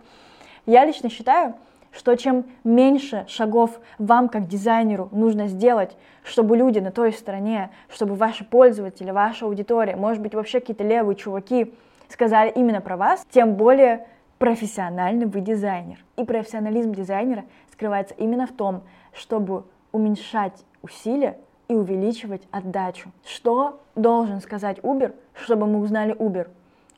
Я 0.67 0.85
лично 0.85 1.11
считаю, 1.11 1.55
что 1.91 2.15
чем 2.17 2.45
меньше 2.63 3.25
шагов 3.29 3.81
вам 3.99 4.29
как 4.29 4.47
дизайнеру 4.47 5.09
нужно 5.13 5.49
сделать, 5.49 5.97
чтобы 6.23 6.57
люди 6.57 6.79
на 6.79 6.91
той 6.91 7.13
стороне, 7.13 7.71
чтобы 7.89 8.15
ваши 8.15 8.45
пользователи, 8.45 9.11
ваша 9.11 9.47
аудитория, 9.47 9.97
может 9.97 10.23
быть 10.23 10.35
вообще 10.35 10.61
какие-то 10.61 10.85
левые 10.85 11.17
чуваки 11.17 11.75
сказали 12.09 12.51
именно 12.51 12.81
про 12.81 12.97
вас, 12.97 13.27
тем 13.31 13.55
более 13.55 14.07
профессиональный 14.39 15.27
вы 15.27 15.41
дизайнер. 15.41 16.05
И 16.17 16.25
профессионализм 16.25 16.93
дизайнера 16.93 17.45
скрывается 17.73 18.15
именно 18.15 18.47
в 18.47 18.53
том, 18.53 18.83
чтобы 19.13 19.65
уменьшать 19.93 20.65
усилия 20.83 21.39
и 21.69 21.75
увеличивать 21.75 22.43
отдачу. 22.51 23.11
Что 23.25 23.81
должен 23.95 24.41
сказать 24.41 24.79
Uber, 24.81 25.15
чтобы 25.35 25.67
мы 25.67 25.81
узнали 25.81 26.15
Uber? 26.15 26.49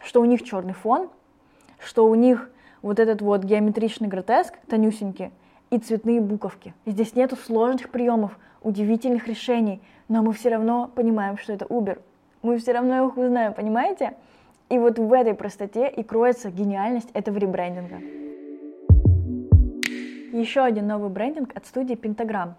Что 0.00 0.20
у 0.20 0.24
них 0.24 0.42
черный 0.42 0.74
фон, 0.74 1.08
что 1.78 2.06
у 2.06 2.14
них 2.14 2.50
вот 2.82 2.98
этот 2.98 3.22
вот 3.22 3.44
геометричный 3.44 4.08
гротеск, 4.08 4.54
тонюсенький, 4.68 5.30
и 5.70 5.78
цветные 5.78 6.20
буковки. 6.20 6.74
Здесь 6.86 7.14
нету 7.14 7.36
сложных 7.36 7.90
приемов, 7.90 8.38
удивительных 8.62 9.26
решений, 9.26 9.80
но 10.08 10.22
мы 10.22 10.32
все 10.32 10.50
равно 10.50 10.90
понимаем, 10.94 11.38
что 11.38 11.52
это 11.52 11.64
Uber. 11.64 12.00
Мы 12.42 12.58
все 12.58 12.72
равно 12.72 13.06
их 13.06 13.16
узнаем, 13.16 13.52
понимаете? 13.52 14.14
И 14.68 14.78
вот 14.78 14.98
в 14.98 15.12
этой 15.12 15.34
простоте 15.34 15.88
и 15.88 16.02
кроется 16.02 16.50
гениальность 16.50 17.10
этого 17.12 17.38
ребрендинга. 17.38 18.00
Еще 20.32 20.60
один 20.60 20.88
новый 20.88 21.08
брендинг 21.08 21.56
от 21.56 21.66
студии 21.66 21.94
Pentagram. 21.94 22.54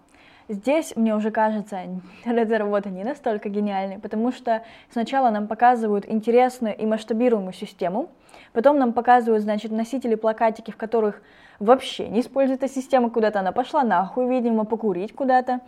Здесь, 0.48 0.96
мне 0.96 1.14
уже 1.14 1.30
кажется, 1.30 1.80
эта 2.24 2.58
работа 2.58 2.88
не 2.88 3.04
настолько 3.04 3.50
гениальная, 3.50 3.98
потому 3.98 4.32
что 4.32 4.62
сначала 4.90 5.28
нам 5.28 5.46
показывают 5.46 6.08
интересную 6.08 6.74
и 6.74 6.86
масштабируемую 6.86 7.52
систему, 7.52 8.08
потом 8.54 8.78
нам 8.78 8.94
показывают, 8.94 9.42
значит, 9.42 9.70
носители 9.70 10.14
плакатики, 10.14 10.70
в 10.70 10.78
которых 10.78 11.20
вообще 11.58 12.08
не 12.08 12.20
используется 12.20 12.68
система, 12.68 13.10
куда-то 13.10 13.40
она 13.40 13.52
пошла 13.52 13.82
нахуй, 13.82 14.26
видимо, 14.28 14.64
покурить 14.64 15.14
куда-то. 15.14 15.60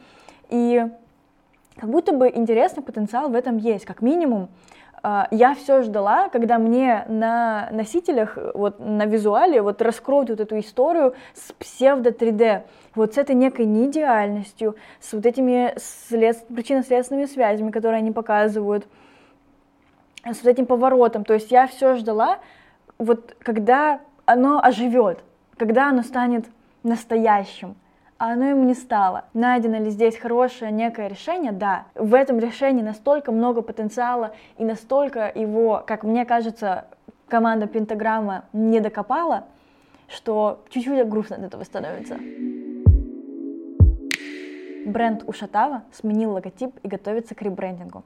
И 0.49 0.87
как 1.77 1.91
будто 1.91 2.15
бы 2.15 2.31
интересный 2.35 2.83
потенциал 2.83 3.29
в 3.29 3.35
этом 3.35 3.59
есть, 3.59 3.85
как 3.85 4.01
минимум 4.01 4.49
я 5.03 5.55
все 5.55 5.83
ждала, 5.83 6.29
когда 6.29 6.59
мне 6.59 7.05
на 7.09 7.69
носителях, 7.73 8.37
вот 8.55 8.81
на 8.81 9.07
визуале, 9.07 9.63
вот 9.63 9.81
раскроют 9.81 10.31
вот 10.31 10.41
эту 10.41 10.59
историю 10.59 11.15
с 11.35 11.53
псевдо 11.53 12.11
3D, 12.11 12.63
вот 12.95 13.15
с 13.15 13.19
этой 13.19 13.35
некой 13.35 13.67
неидеальностью, 13.67 14.77
с 15.01 15.13
вот 15.13 15.25
этими 15.25 15.75
след... 15.79 16.47
причинно-следственными 16.49 17.27
связями, 17.27 17.71
которые 17.71 17.99
они 17.99 18.13
показывают, 18.13 18.87
с 20.25 20.43
вот 20.43 20.51
этим 20.51 20.67
поворотом. 20.67 21.25
То 21.25 21.35
есть 21.35 21.51
я 21.51 21.67
все 21.67 21.95
ждала, 21.95 22.39
вот 22.99 23.37
когда 23.41 24.01
оно 24.27 24.61
оживет, 24.63 25.25
когда 25.57 25.89
оно 25.89 26.03
станет 26.03 26.47
настоящим 26.83 27.77
а 28.21 28.35
оно 28.35 28.51
ему 28.51 28.65
не 28.65 28.75
стало. 28.75 29.25
Найдено 29.33 29.79
ли 29.79 29.89
здесь 29.89 30.15
хорошее 30.19 30.71
некое 30.71 31.09
решение? 31.09 31.53
Да. 31.53 31.87
В 31.95 32.13
этом 32.13 32.39
решении 32.39 32.83
настолько 32.83 33.33
много 33.33 33.63
потенциала 33.63 34.33
и 34.59 34.65
настолько 34.65 35.33
его, 35.35 35.83
как 35.87 36.05
мне 36.05 36.27
кажется, 36.27 36.85
команда 37.29 37.67
Пентаграмма 37.67 38.45
не 38.53 38.81
докопала, 38.81 39.45
что 40.07 40.63
чуть-чуть 40.69 41.09
грустно 41.09 41.37
от 41.37 41.45
этого 41.45 41.65
становится. 41.65 42.19
Бренд 44.85 45.25
Ушатава 45.27 45.85
сменил 45.91 46.33
логотип 46.33 46.77
и 46.83 46.89
готовится 46.89 47.35
к 47.35 47.41
ребрендингу. 47.41 48.05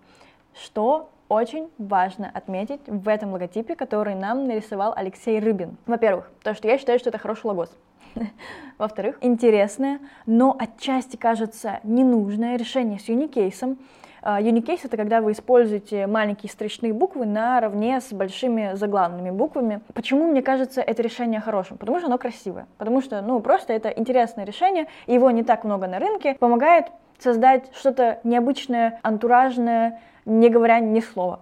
Что 0.54 1.10
очень 1.28 1.68
важно 1.76 2.30
отметить 2.32 2.82
в 2.86 3.08
этом 3.08 3.32
логотипе, 3.32 3.74
который 3.74 4.14
нам 4.14 4.46
нарисовал 4.46 4.92
Алексей 4.94 5.40
Рыбин. 5.40 5.76
Во-первых, 5.86 6.30
то, 6.44 6.54
что 6.54 6.68
я 6.68 6.78
считаю, 6.78 7.00
что 7.00 7.08
это 7.08 7.18
хороший 7.18 7.46
логос. 7.46 7.76
Во-вторых, 8.78 9.18
интересное, 9.20 10.00
но 10.26 10.56
отчасти 10.58 11.16
кажется 11.16 11.80
ненужное 11.84 12.56
решение 12.56 12.98
с 12.98 13.08
юникейсом. 13.08 13.78
Unicase— 14.22 14.80
это 14.84 14.96
когда 14.96 15.20
вы 15.20 15.32
используете 15.32 16.06
маленькие 16.06 16.50
строчные 16.50 16.94
буквы 16.94 17.26
наравне 17.26 18.00
с 18.00 18.10
большими 18.10 18.70
заглавными 18.74 19.30
буквами. 19.30 19.82
Почему 19.92 20.26
мне 20.26 20.40
кажется 20.40 20.80
это 20.80 21.02
решение 21.02 21.40
хорошим? 21.40 21.76
Потому 21.76 21.98
что 21.98 22.06
оно 22.06 22.16
красивое. 22.16 22.66
Потому 22.78 23.02
что, 23.02 23.20
ну, 23.20 23.38
просто 23.40 23.74
это 23.74 23.90
интересное 23.90 24.46
решение, 24.46 24.86
его 25.06 25.30
не 25.30 25.42
так 25.42 25.64
много 25.64 25.88
на 25.88 25.98
рынке, 25.98 26.36
помогает 26.40 26.86
создать 27.18 27.70
что-то 27.74 28.20
необычное, 28.24 28.98
антуражное, 29.02 30.00
не 30.24 30.48
говоря 30.48 30.80
ни 30.80 31.00
слова. 31.00 31.40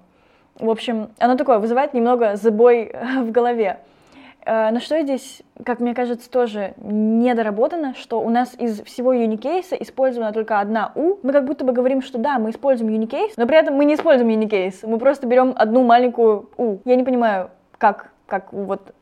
В 0.58 0.68
общем, 0.68 1.10
оно 1.18 1.36
такое 1.36 1.60
вызывает 1.60 1.94
немного 1.94 2.34
забой 2.34 2.92
в 3.20 3.30
голове. 3.30 3.78
Э, 4.44 4.70
но 4.70 4.80
что 4.80 5.00
здесь, 5.00 5.42
как 5.64 5.80
мне 5.80 5.94
кажется, 5.94 6.30
тоже 6.30 6.74
недоработано, 6.78 7.94
что 7.94 8.20
у 8.20 8.28
нас 8.28 8.54
из 8.58 8.82
всего 8.82 9.12
юникейса 9.12 9.76
использована 9.76 10.32
только 10.32 10.60
одна 10.60 10.92
U. 10.94 11.18
Мы 11.22 11.32
как 11.32 11.44
будто 11.44 11.64
бы 11.64 11.72
говорим, 11.72 12.02
что 12.02 12.18
да, 12.18 12.38
мы 12.38 12.50
используем 12.50 12.92
юникейс, 12.92 13.36
но 13.36 13.46
при 13.46 13.56
этом 13.56 13.74
мы 13.74 13.84
не 13.84 13.94
используем 13.94 14.30
юникейс. 14.30 14.82
Мы 14.82 14.98
просто 14.98 15.26
берем 15.26 15.54
одну 15.56 15.84
маленькую 15.84 16.50
U. 16.58 16.80
Я 16.84 16.96
не 16.96 17.04
понимаю, 17.04 17.50
как, 17.78 18.12
как 18.26 18.52
вот 18.52 18.94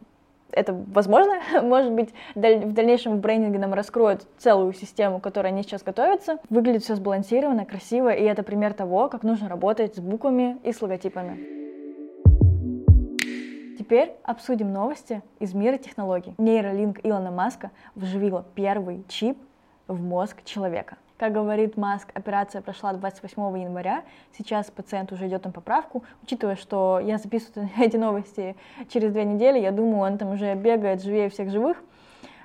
это 0.52 0.74
возможно. 0.92 1.34
Может 1.62 1.92
быть, 1.92 2.10
в 2.34 2.72
дальнейшем 2.72 3.16
в 3.16 3.20
брендинге 3.20 3.58
нам 3.58 3.72
раскроют 3.72 4.26
целую 4.38 4.72
систему, 4.72 5.20
которой 5.20 5.48
они 5.48 5.62
сейчас 5.62 5.82
готовятся. 5.82 6.38
Выглядит 6.50 6.82
все 6.82 6.96
сбалансированно, 6.96 7.64
красиво, 7.64 8.10
и 8.10 8.24
это 8.24 8.42
пример 8.42 8.74
того, 8.74 9.08
как 9.08 9.22
нужно 9.22 9.48
работать 9.48 9.96
с 9.96 10.00
буквами 10.00 10.58
и 10.64 10.72
с 10.72 10.82
логотипами. 10.82 11.59
Теперь 13.90 14.12
обсудим 14.22 14.72
новости 14.72 15.20
из 15.40 15.52
мира 15.52 15.76
технологий. 15.76 16.32
Нейролинк 16.38 17.00
Илона 17.02 17.32
Маска 17.32 17.72
вживила 17.96 18.46
первый 18.54 19.04
чип 19.08 19.36
в 19.88 20.00
мозг 20.00 20.44
человека. 20.44 20.96
Как 21.16 21.32
говорит 21.32 21.76
Маск, 21.76 22.08
операция 22.14 22.62
прошла 22.62 22.92
28 22.92 23.42
января, 23.58 24.04
сейчас 24.38 24.70
пациент 24.70 25.10
уже 25.10 25.26
идет 25.26 25.44
на 25.44 25.50
поправку. 25.50 26.04
Учитывая, 26.22 26.54
что 26.54 27.00
я 27.00 27.18
записываю 27.18 27.68
эти 27.80 27.96
новости 27.96 28.54
через 28.90 29.10
две 29.10 29.24
недели, 29.24 29.58
я 29.58 29.72
думаю, 29.72 30.12
он 30.12 30.18
там 30.18 30.30
уже 30.30 30.54
бегает 30.54 31.02
живее 31.02 31.28
всех 31.28 31.50
живых. 31.50 31.82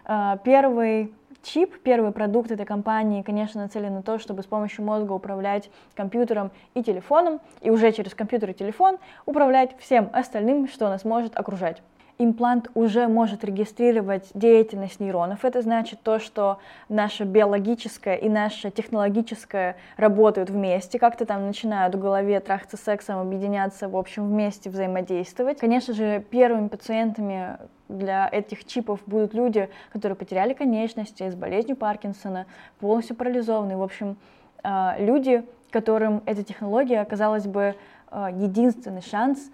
А, 0.03 0.37
первый 0.37 1.13
чип, 1.45 1.81
первый 1.83 2.11
продукт 2.11 2.51
этой 2.51 2.65
компании, 2.65 3.21
конечно, 3.21 3.61
нацелен 3.61 3.93
на 3.93 4.03
то, 4.03 4.19
чтобы 4.19 4.41
с 4.41 4.45
помощью 4.45 4.83
мозга 4.83 5.13
управлять 5.13 5.69
компьютером 5.93 6.51
и 6.73 6.83
телефоном, 6.83 7.39
и 7.61 7.69
уже 7.69 7.91
через 7.91 8.13
компьютер 8.13 8.49
и 8.49 8.53
телефон 8.53 8.97
управлять 9.25 9.77
всем 9.79 10.09
остальным, 10.11 10.67
что 10.67 10.89
нас 10.89 11.05
может 11.05 11.37
окружать 11.37 11.81
имплант 12.17 12.69
уже 12.75 13.07
может 13.07 13.43
регистрировать 13.43 14.29
деятельность 14.33 14.99
нейронов. 14.99 15.43
Это 15.43 15.61
значит 15.61 15.99
то, 16.01 16.19
что 16.19 16.59
наша 16.87 17.25
биологическая 17.25 18.15
и 18.15 18.29
наша 18.29 18.71
технологическая 18.71 19.75
работают 19.97 20.49
вместе, 20.49 20.97
как-то 20.97 21.25
там 21.25 21.45
начинают 21.47 21.95
в 21.95 21.99
голове 21.99 22.39
трахаться 22.39 22.77
сексом, 22.77 23.19
объединяться, 23.19 23.89
в 23.89 23.97
общем, 23.97 24.27
вместе 24.27 24.69
взаимодействовать. 24.69 25.59
Конечно 25.59 25.93
же, 25.93 26.23
первыми 26.29 26.69
пациентами 26.69 27.57
для 27.89 28.29
этих 28.31 28.65
чипов 28.65 29.01
будут 29.05 29.33
люди, 29.33 29.69
которые 29.91 30.15
потеряли 30.15 30.53
конечности 30.53 31.29
с 31.29 31.35
болезнью 31.35 31.75
Паркинсона, 31.75 32.45
полностью 32.79 33.15
парализованные. 33.15 33.77
В 33.77 33.83
общем, 33.83 34.17
а, 34.63 34.95
люди, 34.97 35.43
которым 35.69 36.23
эта 36.25 36.43
технология, 36.43 37.03
казалось 37.05 37.45
бы, 37.45 37.75
а, 38.09 38.31
единственный 38.31 39.01
шанс 39.01 39.51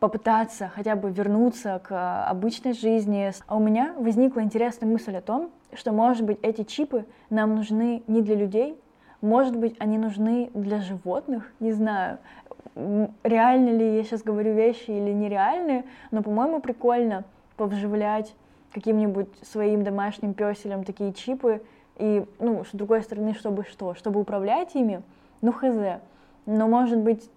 попытаться 0.00 0.70
хотя 0.74 0.94
бы 0.96 1.10
вернуться 1.10 1.80
к 1.82 2.28
обычной 2.28 2.72
жизни. 2.72 3.32
А 3.46 3.56
у 3.56 3.60
меня 3.60 3.94
возникла 3.98 4.40
интересная 4.40 4.88
мысль 4.88 5.16
о 5.16 5.20
том, 5.20 5.50
что, 5.72 5.92
может 5.92 6.24
быть, 6.24 6.38
эти 6.42 6.62
чипы 6.64 7.04
нам 7.30 7.56
нужны 7.56 8.02
не 8.06 8.22
для 8.22 8.36
людей, 8.36 8.78
может 9.20 9.56
быть, 9.56 9.74
они 9.80 9.98
нужны 9.98 10.50
для 10.54 10.80
животных, 10.80 11.50
не 11.58 11.72
знаю, 11.72 12.18
реально 13.24 13.70
ли 13.70 13.96
я 13.96 14.04
сейчас 14.04 14.22
говорю 14.22 14.54
вещи 14.54 14.90
или 14.90 15.12
нереальные, 15.12 15.84
но, 16.12 16.22
по-моему, 16.22 16.60
прикольно 16.60 17.24
повживлять 17.56 18.34
каким-нибудь 18.72 19.28
своим 19.42 19.82
домашним 19.82 20.34
песелем 20.34 20.84
такие 20.84 21.12
чипы, 21.12 21.62
и, 21.96 22.24
ну, 22.38 22.64
с 22.64 22.68
другой 22.72 23.02
стороны, 23.02 23.34
чтобы 23.34 23.64
что? 23.64 23.94
Чтобы 23.94 24.20
управлять 24.20 24.76
ими? 24.76 25.02
Ну, 25.40 25.52
хз. 25.52 26.00
Но, 26.46 26.68
может 26.68 26.98
быть, 26.98 27.28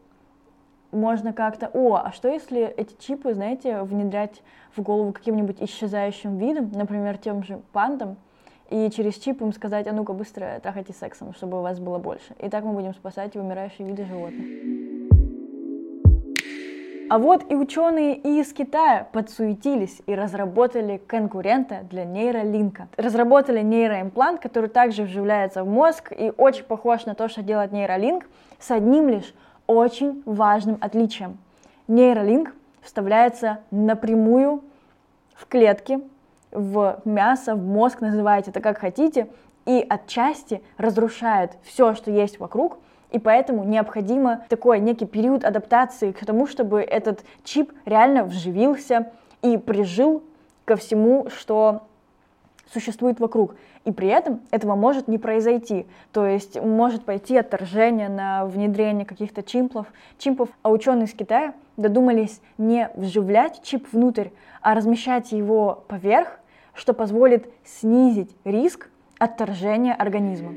можно 0.92 1.34
как-то, 1.34 1.70
о, 1.74 1.96
а 1.96 2.12
что 2.12 2.28
если 2.28 2.62
эти 2.66 2.96
чипы, 3.00 3.34
знаете, 3.34 3.82
внедрять 3.82 4.42
в 4.76 4.82
голову 4.82 5.14
каким-нибудь 5.14 5.62
исчезающим 5.62 6.38
видом, 6.38 6.72
например, 6.74 7.18
тем 7.18 7.44
же 7.44 7.62
пандам, 7.72 8.18
и 8.70 8.90
через 8.90 9.16
чип 9.16 9.42
им 9.42 9.52
сказать, 9.52 9.88
а 9.88 9.92
ну-ка 9.92 10.14
быстро 10.14 10.60
трахайте 10.64 10.94
сексом, 10.94 11.34
чтобы 11.34 11.60
у 11.60 11.62
вас 11.62 11.80
было 11.80 11.98
больше. 11.98 12.34
И 12.40 12.50
так 12.50 12.64
мы 12.64 12.72
будем 12.72 12.94
спасать 12.94 13.36
умирающие 13.36 13.86
виды 13.86 14.06
животных. 14.06 14.46
А 17.10 17.20
вот 17.20 17.44
и 17.52 17.56
ученые 17.58 18.16
из 18.16 18.54
Китая 18.54 19.06
подсуетились 19.12 20.02
и 20.06 20.16
разработали 20.16 20.96
конкурента 20.96 21.82
для 21.90 22.06
нейролинка. 22.06 22.88
Разработали 22.96 23.60
нейроимплант, 23.60 24.40
который 24.40 24.70
также 24.70 25.04
вживляется 25.04 25.66
в 25.66 25.68
мозг 25.68 26.14
и 26.18 26.32
очень 26.38 26.64
похож 26.64 27.06
на 27.06 27.14
то, 27.14 27.28
что 27.28 27.42
делает 27.42 27.74
нейролинк, 27.74 28.30
с 28.60 28.72
одним 28.72 29.10
лишь 29.10 29.34
очень 29.72 30.22
важным 30.26 30.78
отличием. 30.82 31.38
Нейролинк 31.88 32.54
вставляется 32.82 33.60
напрямую 33.72 34.64
в 35.34 35.48
клетки, 35.48 36.00
в 36.52 37.02
мясо, 37.06 37.56
в 37.56 37.66
мозг, 37.66 38.02
называйте 38.02 38.52
это 38.52 38.60
как 38.60 38.78
хотите, 38.80 39.28
и 39.66 39.86
отчасти 39.88 40.62
разрушает 40.78 41.52
все, 41.64 41.96
что 41.96 42.12
есть 42.12 42.40
вокруг, 42.40 42.78
и 43.12 43.20
поэтому 43.20 43.64
необходимо 43.64 44.46
такой 44.50 44.80
некий 44.80 45.06
период 45.06 45.44
адаптации 45.44 46.12
к 46.12 46.26
тому, 46.26 46.48
чтобы 46.48 46.82
этот 46.82 47.24
чип 47.44 47.72
реально 47.86 48.24
вживился 48.24 49.12
и 49.42 49.58
прижил 49.58 50.24
ко 50.66 50.76
всему, 50.76 51.28
что 51.30 51.84
существует 52.72 53.20
вокруг. 53.20 53.56
И 53.84 53.92
при 53.92 54.08
этом 54.10 54.42
этого 54.52 54.76
может 54.76 55.08
не 55.08 55.18
произойти. 55.18 55.88
То 56.12 56.26
есть 56.26 56.62
может 56.62 57.04
пойти 57.04 57.38
отторжение 57.38 58.10
на 58.10 58.46
внедрение 58.46 59.06
каких-то 59.06 59.42
чимплов, 59.42 59.88
чимпов. 60.18 60.50
А 60.62 60.70
ученые 60.70 61.06
из 61.06 61.14
Китая 61.14 61.54
додумались 61.78 62.42
не 62.58 62.90
вживлять 62.96 63.64
чип 63.64 63.92
внутрь, 63.92 64.30
а 64.62 64.76
размещать 64.76 65.32
его 65.32 65.84
поверх, 65.88 66.40
что 66.74 66.94
позволит 66.94 67.52
снизить 67.64 68.36
риск 68.46 68.90
отторжения 69.18 69.94
организма. 69.94 70.54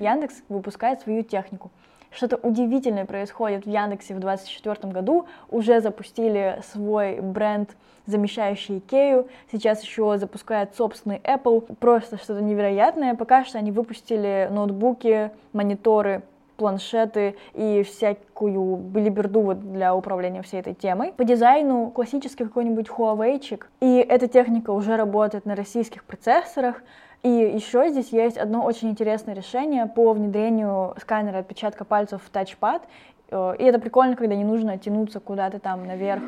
Яндекс 0.00 0.42
выпускает 0.48 1.00
свою 1.00 1.22
технику. 1.22 1.70
Что-то 2.14 2.36
удивительное 2.36 3.06
происходит 3.06 3.66
в 3.66 3.68
Яндексе 3.68 4.14
в 4.14 4.20
2024 4.20 4.92
году. 4.92 5.26
Уже 5.50 5.80
запустили 5.80 6.60
свой 6.72 7.20
бренд, 7.20 7.70
замещающий 8.06 8.78
Икею. 8.78 9.28
Сейчас 9.50 9.82
еще 9.82 10.16
запускает 10.16 10.76
собственный 10.76 11.20
Apple. 11.24 11.74
Просто 11.76 12.16
что-то 12.16 12.40
невероятное. 12.40 13.16
Пока 13.16 13.44
что 13.44 13.58
они 13.58 13.72
выпустили 13.72 14.48
ноутбуки, 14.50 15.32
мониторы, 15.52 16.22
планшеты 16.56 17.34
и 17.52 17.82
всякую 17.82 18.76
билиберду 18.76 19.40
вот 19.40 19.72
для 19.72 19.94
управления 19.94 20.42
всей 20.42 20.60
этой 20.60 20.74
темой. 20.74 21.12
По 21.12 21.24
дизайну 21.24 21.90
классический 21.90 22.44
какой-нибудь 22.44 22.88
Huawei-чик. 22.88 23.64
И 23.80 23.96
эта 23.96 24.28
техника 24.28 24.70
уже 24.70 24.96
работает 24.96 25.46
на 25.46 25.56
российских 25.56 26.04
процессорах. 26.04 26.82
И 27.24 27.30
еще 27.30 27.88
здесь 27.88 28.10
есть 28.10 28.36
одно 28.36 28.62
очень 28.62 28.90
интересное 28.90 29.34
решение 29.34 29.86
по 29.86 30.12
внедрению 30.12 30.94
сканера 31.00 31.38
отпечатка 31.38 31.86
пальцев 31.86 32.20
в 32.22 32.28
тачпад. 32.28 32.82
Э, 33.30 33.54
и 33.58 33.64
это 33.64 33.78
прикольно, 33.78 34.14
когда 34.14 34.34
не 34.34 34.44
нужно 34.44 34.76
тянуться 34.76 35.20
куда-то 35.20 35.58
там 35.58 35.86
наверх. 35.86 36.22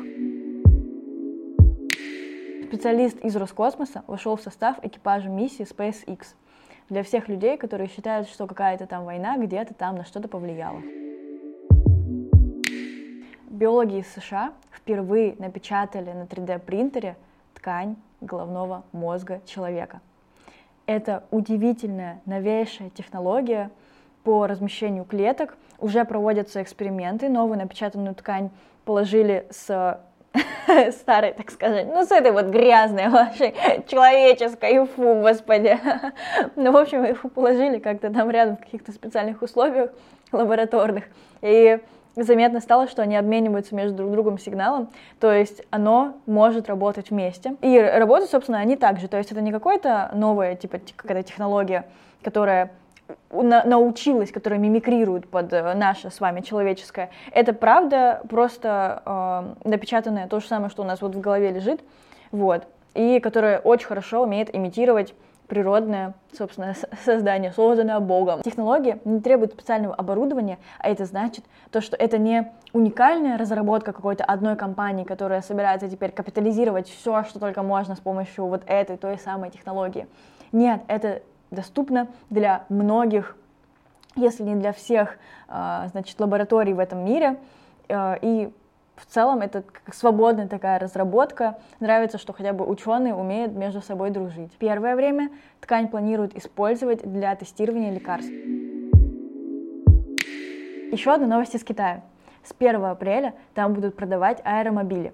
Специалист 2.63 3.23
из 3.23 3.35
Роскосмоса 3.35 4.03
вошел 4.07 4.37
в 4.37 4.41
состав 4.41 4.83
экипажа 4.83 5.29
миссии 5.29 5.67
SpaceX 5.71 6.33
для 6.89 7.03
всех 7.03 7.27
людей, 7.27 7.57
которые 7.57 7.89
считают, 7.89 8.27
что 8.27 8.47
какая-то 8.47 8.87
там 8.87 9.05
война 9.05 9.37
где-то 9.37 9.75
там 9.75 9.97
на 9.97 10.03
что-то 10.03 10.27
повлияла. 10.27 10.81
Биологи 13.51 13.99
из 13.99 14.07
США 14.13 14.51
впервые 14.71 15.35
напечатали 15.37 16.11
на 16.11 16.23
3D 16.23 16.57
принтере 16.57 17.17
ткань 17.53 17.97
головного 18.19 18.83
мозга 18.91 19.41
человека. 19.45 20.01
Это 20.87 21.25
удивительная, 21.31 22.21
новейшая 22.25 22.89
технология 22.89 23.69
по 24.23 24.47
размещению 24.47 25.03
клеток. 25.03 25.57
Уже 25.79 26.05
проводятся 26.05 26.63
эксперименты. 26.63 27.27
Новую 27.27 27.59
напечатанную 27.59 28.15
ткань 28.15 28.49
положили 28.85 29.45
с 29.49 29.99
старой, 30.91 31.33
так 31.33 31.51
сказать, 31.51 31.87
ну, 31.87 32.05
с 32.05 32.11
этой 32.11 32.31
вот 32.31 32.45
грязной 32.45 33.09
вашей 33.09 33.53
человеческой, 33.87 34.85
фу, 34.85 35.21
господи. 35.21 35.77
Ну, 36.55 36.71
в 36.71 36.77
общем, 36.77 37.03
их 37.03 37.21
положили 37.33 37.79
как-то 37.79 38.09
там 38.11 38.31
рядом 38.31 38.55
в 38.55 38.61
каких-то 38.61 38.93
специальных 38.93 39.41
условиях 39.41 39.91
лабораторных. 40.31 41.03
И 41.41 41.79
заметно 42.23 42.59
стало, 42.59 42.87
что 42.87 43.01
они 43.01 43.15
обмениваются 43.15 43.75
между 43.75 43.97
друг 43.97 44.11
другом 44.11 44.39
сигналом, 44.39 44.89
то 45.19 45.31
есть 45.31 45.63
оно 45.69 46.15
может 46.25 46.67
работать 46.67 47.11
вместе. 47.11 47.55
И 47.61 47.79
работают, 47.79 48.31
собственно, 48.31 48.59
они 48.59 48.75
также, 48.75 49.07
то 49.07 49.17
есть 49.17 49.31
это 49.31 49.41
не 49.41 49.51
какая-то 49.51 50.11
новая, 50.13 50.55
типа, 50.55 50.79
какая-то 50.95 51.27
технология, 51.27 51.85
которая 52.23 52.71
на 53.31 53.63
научилась, 53.63 54.31
которая 54.31 54.59
мимикрирует 54.59 55.29
под 55.29 55.53
э, 55.53 55.73
наше 55.73 56.09
с 56.11 56.19
вами 56.19 56.41
человеческое. 56.41 57.09
Это 57.31 57.53
правда 57.53 58.21
просто 58.29 59.01
э, 59.63 59.69
напечатанное 59.69 60.27
то 60.27 60.39
же 60.39 60.47
самое, 60.47 60.69
что 60.69 60.83
у 60.83 60.85
нас 60.85 61.01
вот 61.01 61.15
в 61.15 61.21
голове 61.21 61.51
лежит, 61.51 61.81
вот, 62.31 62.67
и 62.93 63.19
которая 63.19 63.59
очень 63.59 63.87
хорошо 63.87 64.23
умеет 64.23 64.53
имитировать 64.53 65.13
природное, 65.47 66.13
собственно, 66.37 66.75
создание, 67.05 67.51
созданное 67.51 67.99
Богом. 67.99 68.41
Технология 68.41 68.99
не 69.05 69.21
требует 69.21 69.53
специального 69.53 69.95
оборудования, 69.95 70.59
а 70.79 70.89
это 70.89 71.05
значит 71.05 71.45
то, 71.71 71.81
что 71.81 71.95
это 71.95 72.17
не 72.17 72.51
уникальная 72.73 73.37
разработка 73.37 73.93
какой-то 73.93 74.23
одной 74.23 74.55
компании, 74.55 75.03
которая 75.03 75.41
собирается 75.41 75.87
теперь 75.89 76.11
капитализировать 76.11 76.89
все, 76.89 77.23
что 77.23 77.39
только 77.39 77.63
можно 77.63 77.95
с 77.95 77.99
помощью 77.99 78.45
вот 78.45 78.63
этой 78.67 78.97
той 78.97 79.17
самой 79.17 79.49
технологии. 79.49 80.07
Нет, 80.51 80.81
это 80.87 81.21
доступно 81.51 82.07
для 82.29 82.65
многих, 82.69 83.35
если 84.15 84.43
не 84.43 84.55
для 84.55 84.73
всех, 84.73 85.17
а, 85.47 85.87
значит, 85.91 86.19
лабораторий 86.19 86.73
в 86.73 86.79
этом 86.79 87.05
мире, 87.05 87.37
а, 87.89 88.17
и 88.21 88.51
в 88.97 89.05
целом 89.05 89.41
это 89.41 89.63
свободная 89.93 90.47
такая 90.47 90.79
разработка. 90.79 91.59
Нравится, 91.79 92.17
что 92.17 92.33
хотя 92.33 92.51
бы 92.51 92.65
ученые 92.65 93.13
умеют 93.13 93.53
между 93.53 93.81
собой 93.81 94.09
дружить. 94.09 94.51
Первое 94.57 94.95
время 94.95 95.29
ткань 95.61 95.87
планируют 95.87 96.35
использовать 96.35 97.09
для 97.09 97.35
тестирования 97.35 97.91
лекарств. 97.91 98.31
Еще 100.91 101.13
одна 101.13 101.27
новость 101.27 101.53
из 101.53 101.63
Китая. 101.63 102.01
С 102.43 102.55
1 102.57 102.83
апреля 102.85 103.35
там 103.53 103.73
будут 103.73 103.95
продавать 103.95 104.41
аэромобили. 104.43 105.13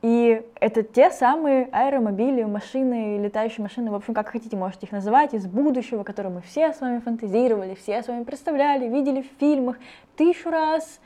И 0.00 0.42
это 0.54 0.82
те 0.82 1.10
самые 1.10 1.68
аэромобили, 1.72 2.44
машины, 2.44 3.18
летающие 3.18 3.62
машины, 3.62 3.90
в 3.90 3.94
общем, 3.94 4.14
как 4.14 4.30
хотите, 4.30 4.56
можете 4.56 4.86
их 4.86 4.92
называть, 4.92 5.34
из 5.34 5.46
будущего, 5.46 6.04
которые 6.04 6.32
мы 6.32 6.40
все 6.40 6.72
с 6.72 6.80
вами 6.80 7.00
фантазировали, 7.00 7.74
все 7.74 8.02
с 8.02 8.08
вами 8.08 8.24
представляли, 8.24 8.88
видели 8.88 9.20
в 9.20 9.38
фильмах 9.38 9.76
тысячу 10.16 10.48
раз. 10.48 11.00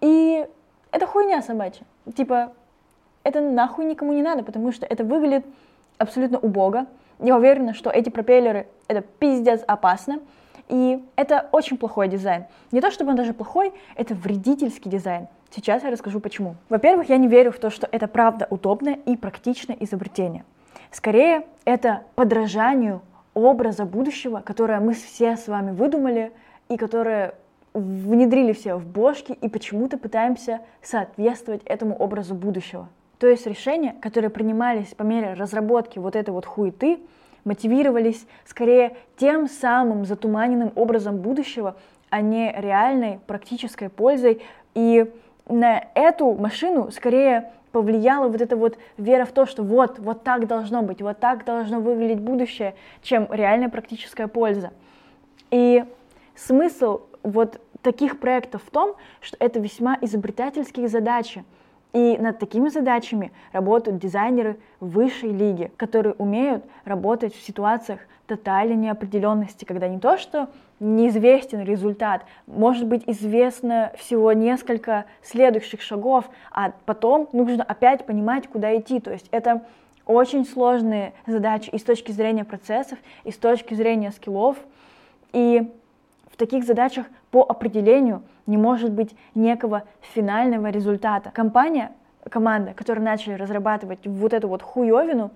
И 0.00 0.48
это 0.92 1.06
хуйня 1.06 1.42
собачья. 1.42 1.84
Типа, 2.14 2.52
это 3.24 3.40
нахуй 3.40 3.86
никому 3.86 4.12
не 4.12 4.22
надо, 4.22 4.44
потому 4.44 4.70
что 4.70 4.86
это 4.86 5.04
выглядит 5.04 5.44
абсолютно 5.98 6.38
убого. 6.38 6.86
Я 7.18 7.36
уверена, 7.36 7.74
что 7.74 7.90
эти 7.90 8.08
пропеллеры— 8.10 8.68
это 8.88 9.00
пиздец 9.00 9.62
опасно, 9.66 10.20
и 10.68 11.04
это 11.16 11.48
очень 11.52 11.76
плохой 11.76 12.08
дизайн. 12.08 12.44
Не 12.70 12.80
то 12.80 12.90
чтобы 12.90 13.10
он 13.10 13.16
даже 13.16 13.32
плохой, 13.34 13.72
это 13.96 14.14
вредительский 14.14 14.90
дизайн. 14.90 15.28
Сейчас 15.50 15.82
я 15.82 15.90
расскажу 15.90 16.20
почему. 16.20 16.56
Во-первых, 16.68 17.08
я 17.08 17.18
не 17.18 17.28
верю 17.28 17.52
в 17.52 17.58
то, 17.58 17.70
что 17.70 17.88
это 17.90 18.08
правда 18.08 18.46
удобное 18.48 18.94
и 18.94 19.16
практичное 19.16 19.76
изобретение. 19.80 20.44
Скорее, 20.90 21.46
это 21.64 22.04
подражанию 22.14 23.02
образа 23.34 23.84
будущего, 23.84 24.40
которое 24.40 24.80
мы 24.80 24.94
все 24.94 25.36
с 25.36 25.48
вами 25.48 25.72
выдумали 25.72 26.32
и 26.68 26.76
которое 26.76 27.34
внедрили 27.74 28.52
все 28.52 28.76
в 28.76 28.86
бошки 28.86 29.32
и 29.32 29.48
почему-то 29.48 29.98
пытаемся 29.98 30.60
соответствовать 30.82 31.62
этому 31.64 31.96
образу 31.96 32.34
будущего. 32.34 32.88
То 33.18 33.28
есть 33.28 33.46
решения, 33.46 33.94
которые 34.00 34.30
принимались 34.30 34.94
по 34.94 35.04
мере 35.04 35.34
разработки 35.34 35.98
вот 35.98 36.16
этой 36.16 36.30
вот 36.30 36.44
хуеты, 36.44 36.98
мотивировались 37.44 38.26
скорее 38.44 38.96
тем 39.16 39.48
самым 39.48 40.04
затуманенным 40.04 40.72
образом 40.74 41.18
будущего, 41.18 41.76
а 42.10 42.20
не 42.20 42.52
реальной 42.56 43.20
практической 43.26 43.88
пользой. 43.88 44.42
И 44.74 45.10
на 45.48 45.84
эту 45.94 46.34
машину 46.34 46.90
скорее 46.90 47.52
повлияла 47.72 48.28
вот 48.28 48.40
эта 48.40 48.56
вот 48.56 48.78
вера 48.98 49.24
в 49.24 49.32
то, 49.32 49.46
что 49.46 49.62
вот, 49.62 49.98
вот 49.98 50.22
так 50.22 50.46
должно 50.46 50.82
быть, 50.82 51.00
вот 51.00 51.18
так 51.18 51.44
должно 51.44 51.80
выглядеть 51.80 52.20
будущее, 52.20 52.74
чем 53.02 53.26
реальная 53.30 53.70
практическая 53.70 54.28
польза. 54.28 54.72
И 55.50 55.84
смысл 56.34 57.00
вот 57.22 57.60
таких 57.82 58.18
проектов 58.20 58.62
в 58.64 58.70
том, 58.70 58.94
что 59.20 59.36
это 59.40 59.58
весьма 59.58 59.98
изобретательские 60.00 60.88
задачи. 60.88 61.44
И 61.92 62.16
над 62.16 62.38
такими 62.38 62.70
задачами 62.70 63.32
работают 63.52 64.00
дизайнеры 64.00 64.56
высшей 64.80 65.30
лиги, 65.30 65.70
которые 65.76 66.14
умеют 66.14 66.64
работать 66.84 67.34
в 67.34 67.44
ситуациях 67.44 68.00
тотальной 68.26 68.76
неопределенности, 68.76 69.66
когда 69.66 69.88
не 69.88 69.98
то, 69.98 70.16
что 70.16 70.48
неизвестен 70.80 71.62
результат, 71.62 72.24
может 72.46 72.86
быть 72.86 73.02
известно 73.06 73.92
всего 73.98 74.32
несколько 74.32 75.04
следующих 75.22 75.82
шагов, 75.82 76.24
а 76.50 76.72
потом 76.86 77.28
нужно 77.32 77.62
опять 77.62 78.06
понимать, 78.06 78.48
куда 78.48 78.74
идти. 78.76 78.98
То 78.98 79.12
есть 79.12 79.28
это 79.30 79.62
очень 80.06 80.46
сложные 80.46 81.12
задачи 81.26 81.68
и 81.70 81.78
с 81.78 81.82
точки 81.82 82.10
зрения 82.10 82.44
процессов, 82.44 82.98
и 83.24 83.30
с 83.30 83.36
точки 83.36 83.74
зрения 83.74 84.12
скиллов. 84.12 84.56
И 85.32 85.70
в 86.32 86.36
таких 86.36 86.64
задачах 86.64 87.06
по 87.30 87.42
определению 87.42 88.22
не 88.46 88.56
может 88.56 88.90
быть 88.90 89.14
некого 89.34 89.84
финального 90.00 90.70
результата. 90.70 91.30
Компания, 91.30 91.92
команда, 92.28 92.72
которая 92.74 93.04
начали 93.04 93.34
разрабатывать 93.34 94.06
вот 94.06 94.32
эту 94.32 94.48
вот 94.48 94.62
хуевину, 94.62 95.30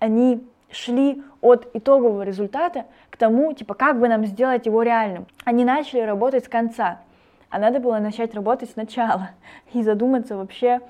они 0.00 0.44
шли 0.70 1.22
от 1.40 1.68
итогового 1.74 2.22
результата 2.22 2.86
к 3.10 3.16
тому, 3.16 3.52
типа, 3.52 3.74
как 3.74 3.98
бы 3.98 4.08
нам 4.08 4.26
сделать 4.26 4.66
его 4.66 4.82
реальным. 4.82 5.26
Они 5.44 5.64
начали 5.64 6.00
работать 6.00 6.44
с 6.44 6.48
конца, 6.48 7.00
а 7.48 7.58
надо 7.58 7.80
было 7.80 7.98
начать 7.98 8.34
работать 8.34 8.70
сначала 8.70 9.30
и 9.72 9.82
задуматься 9.82 10.36
вообще, 10.36 10.80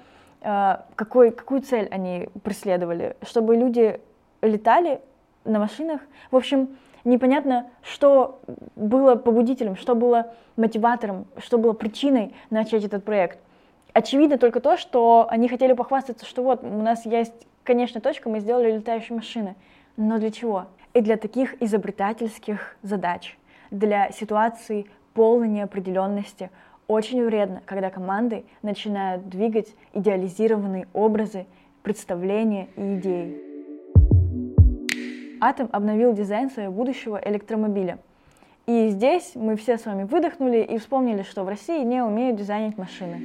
э, 0.41 0.77
какой, 0.97 1.31
какую 1.31 1.63
цель 1.63 1.89
они 1.91 2.29
преследовали, 2.43 3.17
чтобы 3.23 3.57
люди 3.57 4.01
летали 4.43 5.01
на 5.45 5.59
машинах. 5.59 6.01
В 6.31 6.37
общем, 6.37 6.77
непонятно, 7.05 7.71
что 7.83 8.41
было 8.77 9.15
побудителем, 9.15 9.77
что 9.77 9.95
было 9.95 10.33
мотиватором, 10.57 11.27
что 11.39 11.59
было 11.59 11.73
причиной 11.73 12.35
начать 12.51 12.85
этот 12.85 13.05
проект. 13.05 13.39
Очевидно 13.93 14.39
только 14.39 14.61
то, 14.61 14.77
что 14.77 15.27
они 15.29 15.49
хотели 15.49 15.73
похвастаться, 15.73 16.25
что 16.27 16.43
вот 16.43 16.63
у 16.63 16.83
нас 16.83 17.07
есть 17.07 17.47
конечная 17.65 18.03
точка, 18.03 18.29
мы 18.29 18.41
сделали 18.41 18.73
летающие 18.73 19.17
машины. 19.17 19.57
Но 19.97 20.19
для 20.19 20.31
чего? 20.31 20.67
И 20.95 21.01
для 21.01 21.17
таких 21.17 21.61
изобретательских 21.63 22.77
задач, 22.83 23.37
для 23.71 24.11
ситуаций 24.11 24.89
полной 25.15 25.49
неопределенности 25.49 26.51
очень 26.87 27.25
вредно, 27.25 27.63
когда 27.67 27.91
команды 27.91 28.45
начинают 28.63 29.29
двигать 29.29 29.69
идеализированные 29.93 30.89
образы, 30.93 31.47
представления 31.83 32.69
и 32.77 32.97
идеи. 32.97 33.50
Атом 35.43 35.71
обновил 35.73 36.13
дизайн 36.13 36.51
своего 36.51 36.73
будущего 36.73 37.19
электромобиля. 37.25 37.99
И 38.67 38.89
здесь 38.89 39.33
мы 39.35 39.57
все 39.57 39.79
с 39.79 39.87
вами 39.87 40.05
выдохнули 40.05 40.59
и 40.59 40.77
вспомнили, 40.77 41.23
что 41.23 41.45
в 41.45 41.49
России 41.49 41.83
не 41.83 42.05
умеют 42.05 42.37
дизайнить 42.37 42.77
машины. 42.77 43.17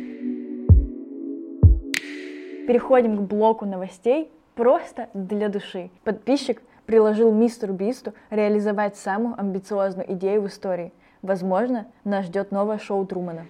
Переходим 2.67 3.17
к 3.17 3.21
блоку 3.21 3.65
новостей 3.65 4.31
просто 4.55 5.09
для 5.13 5.49
души. 5.49 5.89
Подписчик 6.05 6.61
приложил 6.85 7.33
мистеру 7.33 7.73
Бисту 7.73 8.13
реализовать 8.29 8.95
самую 8.95 9.37
амбициозную 9.37 10.09
идею 10.13 10.43
в 10.43 10.47
истории. 10.47 10.93
Возможно, 11.21 11.85
нас 12.05 12.27
ждет 12.27 12.51
новое 12.51 12.77
шоу 12.77 13.05
Трумана. 13.05 13.45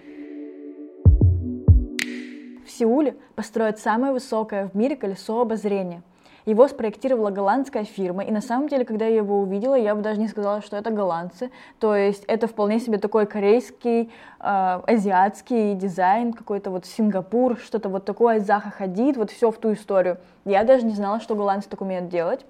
В 2.64 2.70
Сеуле 2.70 3.14
построят 3.36 3.78
самое 3.78 4.12
высокое 4.12 4.66
в 4.66 4.74
мире 4.74 4.96
колесо 4.96 5.40
обозрения– 5.40 6.02
его 6.46 6.68
спроектировала 6.68 7.30
голландская 7.30 7.84
фирма, 7.84 8.22
и 8.22 8.30
на 8.30 8.40
самом 8.40 8.68
деле, 8.68 8.84
когда 8.84 9.04
я 9.04 9.16
его 9.16 9.40
увидела, 9.40 9.74
я 9.74 9.94
бы 9.94 10.00
даже 10.00 10.20
не 10.20 10.28
сказала, 10.28 10.62
что 10.62 10.76
это 10.76 10.90
голландцы. 10.90 11.50
То 11.80 11.94
есть 11.94 12.24
это 12.28 12.46
вполне 12.46 12.78
себе 12.78 12.98
такой 12.98 13.26
корейский, 13.26 14.02
э, 14.02 14.08
азиатский 14.40 15.74
дизайн, 15.74 16.32
какой-то 16.32 16.70
вот 16.70 16.86
Сингапур, 16.86 17.58
что-то 17.58 17.88
вот 17.88 18.04
такое, 18.04 18.38
Заха 18.38 18.70
Хадид, 18.70 19.16
вот 19.16 19.32
все 19.32 19.50
в 19.50 19.58
ту 19.58 19.72
историю. 19.72 20.18
Я 20.44 20.62
даже 20.62 20.86
не 20.86 20.94
знала, 20.94 21.20
что 21.20 21.34
голландцы 21.34 21.68
так 21.68 21.80
умеют 21.80 22.08
делать. 22.08 22.46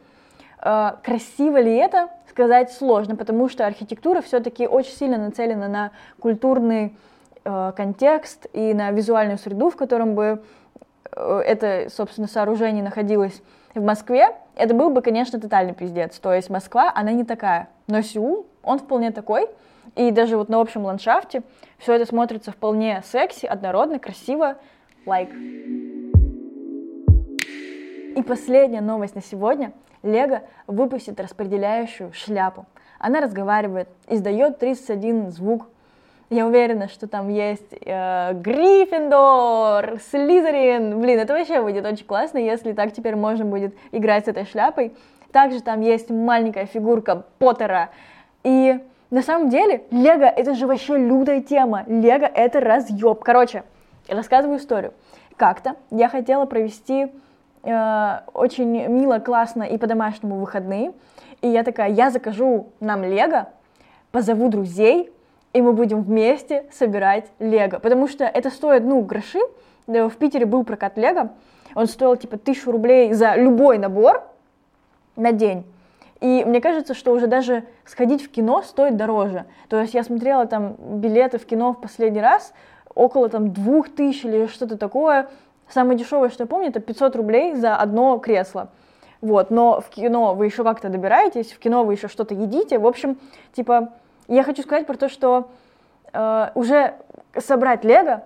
Э, 0.63 0.93
красиво 1.03 1.59
ли 1.59 1.75
это, 1.75 2.11
сказать 2.29 2.73
сложно, 2.73 3.17
потому 3.17 3.49
что 3.49 3.67
архитектура 3.67 4.21
все-таки 4.21 4.67
очень 4.67 4.93
сильно 4.93 5.17
нацелена 5.17 5.69
на 5.69 5.91
культурный 6.21 6.95
э, 7.45 7.73
контекст 7.75 8.47
и 8.53 8.75
на 8.75 8.91
визуальную 8.91 9.39
среду, 9.39 9.71
в 9.71 9.77
котором 9.77 10.15
бы 10.15 10.43
э, 11.13 11.43
это, 11.47 11.89
собственно, 11.89 12.29
сооружение 12.29 12.85
находилось 12.85 13.41
в 13.79 13.85
Москве 13.85 14.35
это 14.55 14.75
был 14.75 14.91
бы, 14.91 15.03
конечно, 15.03 15.41
тотальный 15.41 15.75
пиздец. 15.75 16.19
То 16.19 16.33
есть 16.33 16.51
Москва, 16.51 16.91
она 16.95 17.13
не 17.13 17.25
такая. 17.25 17.69
Но 17.87 18.01
Сеул, 18.01 18.47
он 18.63 18.79
вполне 18.79 19.11
такой. 19.11 19.49
И 19.95 20.11
даже 20.11 20.37
вот 20.37 20.49
на 20.49 20.61
общем 20.61 20.85
ландшафте 20.85 21.43
все 21.79 21.95
это 21.95 22.07
смотрится 22.07 22.53
вполне 22.53 23.03
секси, 23.05 23.47
однородно, 23.47 23.99
красиво. 23.99 24.57
Лайк. 25.05 25.31
И 28.17 28.23
последняя 28.23 28.81
новость 28.81 29.15
на 29.15 29.23
сегодня. 29.23 29.73
Лего 30.03 30.43
выпустит 30.67 31.21
распределяющую 31.21 32.13
шляпу. 32.13 32.67
Она 32.99 33.21
разговаривает, 33.21 33.89
издает 34.09 34.59
31 34.59 35.31
звук 35.31 35.69
я 36.29 36.47
уверена, 36.47 36.89
что 36.89 37.07
там 37.07 37.29
есть 37.29 37.73
э, 37.73 38.33
Гриффиндор, 38.35 40.01
Слизерин. 40.11 41.01
Блин, 41.01 41.21
это 41.21 41.35
вообще 41.35 41.63
будет 41.63 41.87
очень 41.87 42.05
классно, 42.05 42.39
если 42.39 42.73
так 42.73 42.93
теперь 42.93 43.15
можно 43.15 43.45
будет 43.45 43.77
играть 43.93 44.25
с 44.25 44.29
этой 44.29 44.45
шляпой. 44.45 44.93
Также 45.31 45.63
там 45.63 45.81
есть 45.83 46.11
маленькая 46.11 46.67
фигурка 46.67 47.25
Поттера. 47.39 47.91
И 48.43 48.81
на 49.11 49.23
самом 49.23 49.51
деле, 49.51 49.85
Лего 49.93 50.25
это 50.25 50.55
же 50.55 50.67
вообще 50.67 50.97
лютая 50.97 51.43
тема. 51.43 51.85
Лего 51.87 52.27
это 52.27 52.59
разъеб. 52.59 53.23
Короче, 53.23 53.63
рассказываю 54.09 54.59
историю. 54.59 54.95
Как-то 55.37 55.77
я 55.91 56.09
хотела 56.09 56.45
провести 56.47 57.13
э, 57.63 58.21
очень 58.35 58.89
мило, 58.89 59.21
классно 59.21 59.63
и 59.63 59.79
по-домашнему 59.79 60.41
выходные. 60.41 60.93
И 61.41 61.49
я 61.49 61.63
такая, 61.63 61.91
я 61.91 62.11
закажу 62.11 62.73
нам 62.81 63.05
Лего, 63.05 63.51
позову 64.11 64.49
друзей, 64.49 65.13
и 65.57 65.63
мы 65.63 65.73
будем 65.73 66.03
вместе 66.03 66.67
собирать 66.71 67.33
Лего. 67.39 67.79
Потому 67.79 68.09
что 68.09 68.25
это 68.25 68.51
стоит, 68.51 68.85
ну, 68.85 69.01
гроши. 69.01 69.41
В 69.87 70.11
Питере 70.19 70.45
был 70.45 70.65
прокат 70.65 70.99
Лего. 70.99 71.31
Он 71.75 71.87
стоил 71.87 72.15
типа 72.17 72.37
тысячу 72.37 72.71
рублей 72.71 73.15
за 73.15 73.37
любой 73.37 73.79
набор 73.79 74.23
на 75.17 75.33
день. 75.33 75.65
И 76.21 76.45
мне 76.45 76.61
кажется, 76.61 76.93
что 76.93 77.13
уже 77.13 77.27
даже 77.27 77.65
сходить 77.87 78.23
в 78.23 78.31
кино 78.31 78.61
стоит 78.61 78.97
дороже. 78.97 79.47
То 79.69 79.81
есть 79.81 79.95
я 79.95 80.03
смотрела 80.03 80.47
там 80.47 80.77
билеты 80.79 81.39
в 81.39 81.47
кино 81.47 81.73
в 81.73 81.81
последний 81.81 82.21
раз, 82.21 82.53
около 82.95 83.31
там 83.31 83.53
двух 83.53 83.89
тысяч 83.89 84.27
или 84.27 84.47
что-то 84.49 84.77
такое. 84.77 85.29
Самое 85.71 85.99
дешевое, 85.99 86.29
что 86.29 86.43
я 86.43 86.47
помню, 86.47 86.69
это 86.69 86.81
500 86.81 87.17
рублей 87.17 87.55
за 87.55 87.77
одно 87.77 88.19
кресло. 88.19 88.69
Вот, 89.23 89.51
но 89.51 89.81
в 89.81 89.89
кино 89.89 90.35
вы 90.35 90.45
еще 90.45 90.65
как-то 90.65 90.91
добираетесь, 90.91 91.53
в 91.53 91.59
кино 91.59 91.83
вы 91.85 91.95
еще 91.95 92.09
что-то 92.09 92.35
едите. 92.35 92.79
В 92.79 92.87
общем, 92.87 93.19
типа, 93.55 93.95
я 94.29 94.43
хочу 94.43 94.63
сказать 94.63 94.87
про 94.87 94.97
то, 94.97 95.09
что 95.09 95.51
э, 96.13 96.51
уже 96.55 96.95
собрать 97.39 97.85
лего 97.85 98.25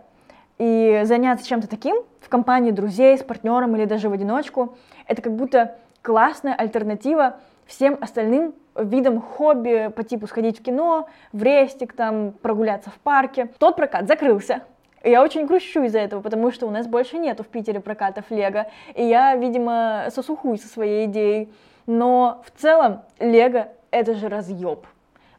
и 0.59 1.03
заняться 1.05 1.47
чем-то 1.47 1.69
таким 1.69 1.97
в 2.21 2.29
компании 2.29 2.71
друзей, 2.71 3.19
с 3.19 3.23
партнером 3.23 3.77
или 3.77 3.85
даже 3.85 4.09
в 4.09 4.13
одиночку, 4.13 4.77
это 5.07 5.23
как 5.23 5.35
будто 5.35 5.77
классная 6.03 6.55
альтернатива 6.55 7.37
всем 7.67 7.99
остальным 8.01 8.55
видам 8.77 9.21
хобби 9.21 9.93
по 9.95 10.03
типу 10.03 10.27
сходить 10.27 10.59
в 10.59 10.63
кино, 10.63 11.09
в 11.33 11.43
рестик, 11.43 11.93
там, 11.93 12.33
прогуляться 12.33 12.91
в 12.91 12.95
парке. 12.95 13.51
Тот 13.59 13.77
прокат 13.77 14.07
закрылся. 14.07 14.63
Я 15.03 15.23
очень 15.23 15.47
грущу 15.47 15.83
из-за 15.85 15.99
этого, 15.99 16.21
потому 16.21 16.51
что 16.51 16.67
у 16.67 16.71
нас 16.71 16.87
больше 16.87 17.17
нету 17.17 17.43
в 17.43 17.49
Питере 17.49 17.81
прокатов 17.81 18.31
Лего, 18.31 18.67
и 18.95 19.03
я, 19.03 19.35
видимо, 19.35 20.09
сосухуй 20.11 20.59
со 20.59 20.69
своей 20.69 21.07
идеей. 21.07 21.51
Но 21.87 22.43
в 22.45 22.61
целом 22.61 23.03
Лего— 23.19 23.69
это 23.91 24.15
же 24.15 24.29
разъеб. 24.29 24.87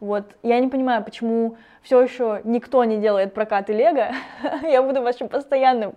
Вот, 0.01 0.35
я 0.41 0.59
не 0.59 0.67
понимаю, 0.67 1.03
почему 1.03 1.57
все 1.83 2.01
еще 2.01 2.41
никто 2.43 2.83
не 2.83 2.97
делает 2.97 3.35
прокаты 3.35 3.71
Лего. 3.71 4.07
я 4.63 4.81
буду 4.81 5.03
вашим 5.03 5.29
постоянным 5.29 5.93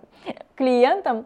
клиентом. 0.55 1.25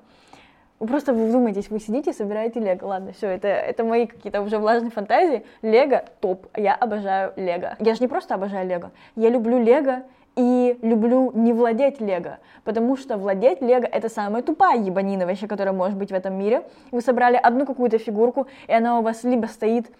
Вы 0.80 0.88
просто 0.88 1.14
вы 1.14 1.28
вдумайтесь, 1.28 1.70
вы 1.70 1.82
сидите 1.82 2.12
и 2.12 2.14
собираете 2.14 2.62
лего. 2.62 2.86
Ладно, 2.86 3.12
все, 3.12 3.28
это, 3.28 3.50
это 3.50 3.84
мои 3.84 4.06
какие-то 4.06 4.42
уже 4.42 4.60
влажные 4.60 4.92
фантазии. 4.92 5.46
Лего 5.62 6.06
топ. 6.22 6.48
Я 6.56 6.74
обожаю 6.74 7.34
лего. 7.36 7.76
Я 7.80 7.96
же 7.96 8.00
не 8.00 8.08
просто 8.08 8.36
обожаю 8.36 8.66
лего. 8.66 8.92
Я 9.18 9.28
люблю 9.30 9.62
лего 9.62 10.04
и 10.38 10.80
люблю 10.82 11.34
не 11.34 11.52
владеть 11.52 12.00
лего, 12.00 12.38
потому 12.64 12.96
что 12.96 13.18
владеть 13.18 13.62
лего 13.62 13.84
это 13.84 14.08
самая 14.08 14.42
тупая 14.42 14.80
ебанина 14.80 15.26
вообще, 15.26 15.48
которая 15.48 15.74
может 15.74 15.98
быть 15.98 16.12
в 16.12 16.16
этом 16.16 16.36
мире. 16.36 16.64
Вы 16.92 17.02
собрали 17.02 17.36
одну 17.36 17.66
какую-то 17.66 17.98
фигурку, 17.98 18.48
и 18.68 18.72
она 18.72 19.00
у 19.00 19.02
вас 19.02 19.26
либо 19.26 19.48
стоит 19.48 19.92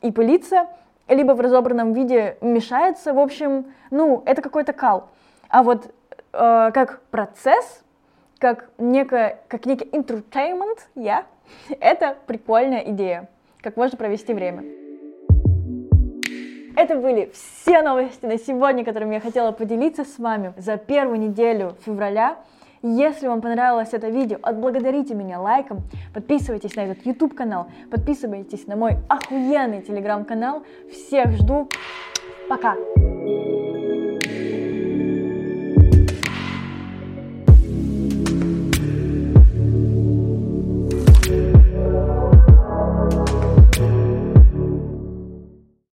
и 0.00 0.10
пылится, 0.10 0.66
либо 1.08 1.32
в 1.32 1.40
разобранном 1.40 1.92
виде 1.92 2.36
мешается. 2.40 3.12
В 3.12 3.18
общем, 3.18 3.66
ну, 3.90 4.22
это 4.26 4.42
какой-то 4.42 4.72
кал. 4.72 5.08
А 5.48 5.62
вот 5.62 5.86
э, 6.32 6.70
как 6.72 7.00
процесс, 7.10 7.82
как, 8.38 8.70
некое, 8.78 9.40
как 9.48 9.66
некий 9.66 9.84
entertainment, 9.86 10.78
я, 10.94 11.20
yeah, 11.20 11.76
это 11.80 12.16
прикольная 12.26 12.80
идея, 12.86 13.28
как 13.60 13.76
можно 13.76 13.96
провести 13.96 14.32
время. 14.32 14.64
Это 16.74 16.96
были 16.96 17.30
все 17.34 17.82
новости 17.82 18.24
на 18.24 18.38
сегодня, 18.38 18.82
которыми 18.82 19.14
я 19.14 19.20
хотела 19.20 19.52
поделиться 19.52 20.04
с 20.04 20.18
вами 20.18 20.54
за 20.56 20.78
первую 20.78 21.18
неделю 21.18 21.76
февраля. 21.84 22.38
Если 22.82 23.28
вам 23.28 23.40
понравилось 23.40 23.90
это 23.92 24.08
видео, 24.08 24.38
отблагодарите 24.42 25.14
меня 25.14 25.40
лайком, 25.40 25.82
подписывайтесь 26.12 26.74
на 26.74 26.80
этот 26.80 27.06
YouTube 27.06 27.32
канал, 27.32 27.68
подписывайтесь 27.92 28.66
на 28.66 28.74
мой 28.74 28.96
охуенный 29.08 29.82
телеграм 29.82 30.24
канал. 30.24 30.64
Всех 30.90 31.30
жду. 31.30 31.68
Пока! 32.48 32.74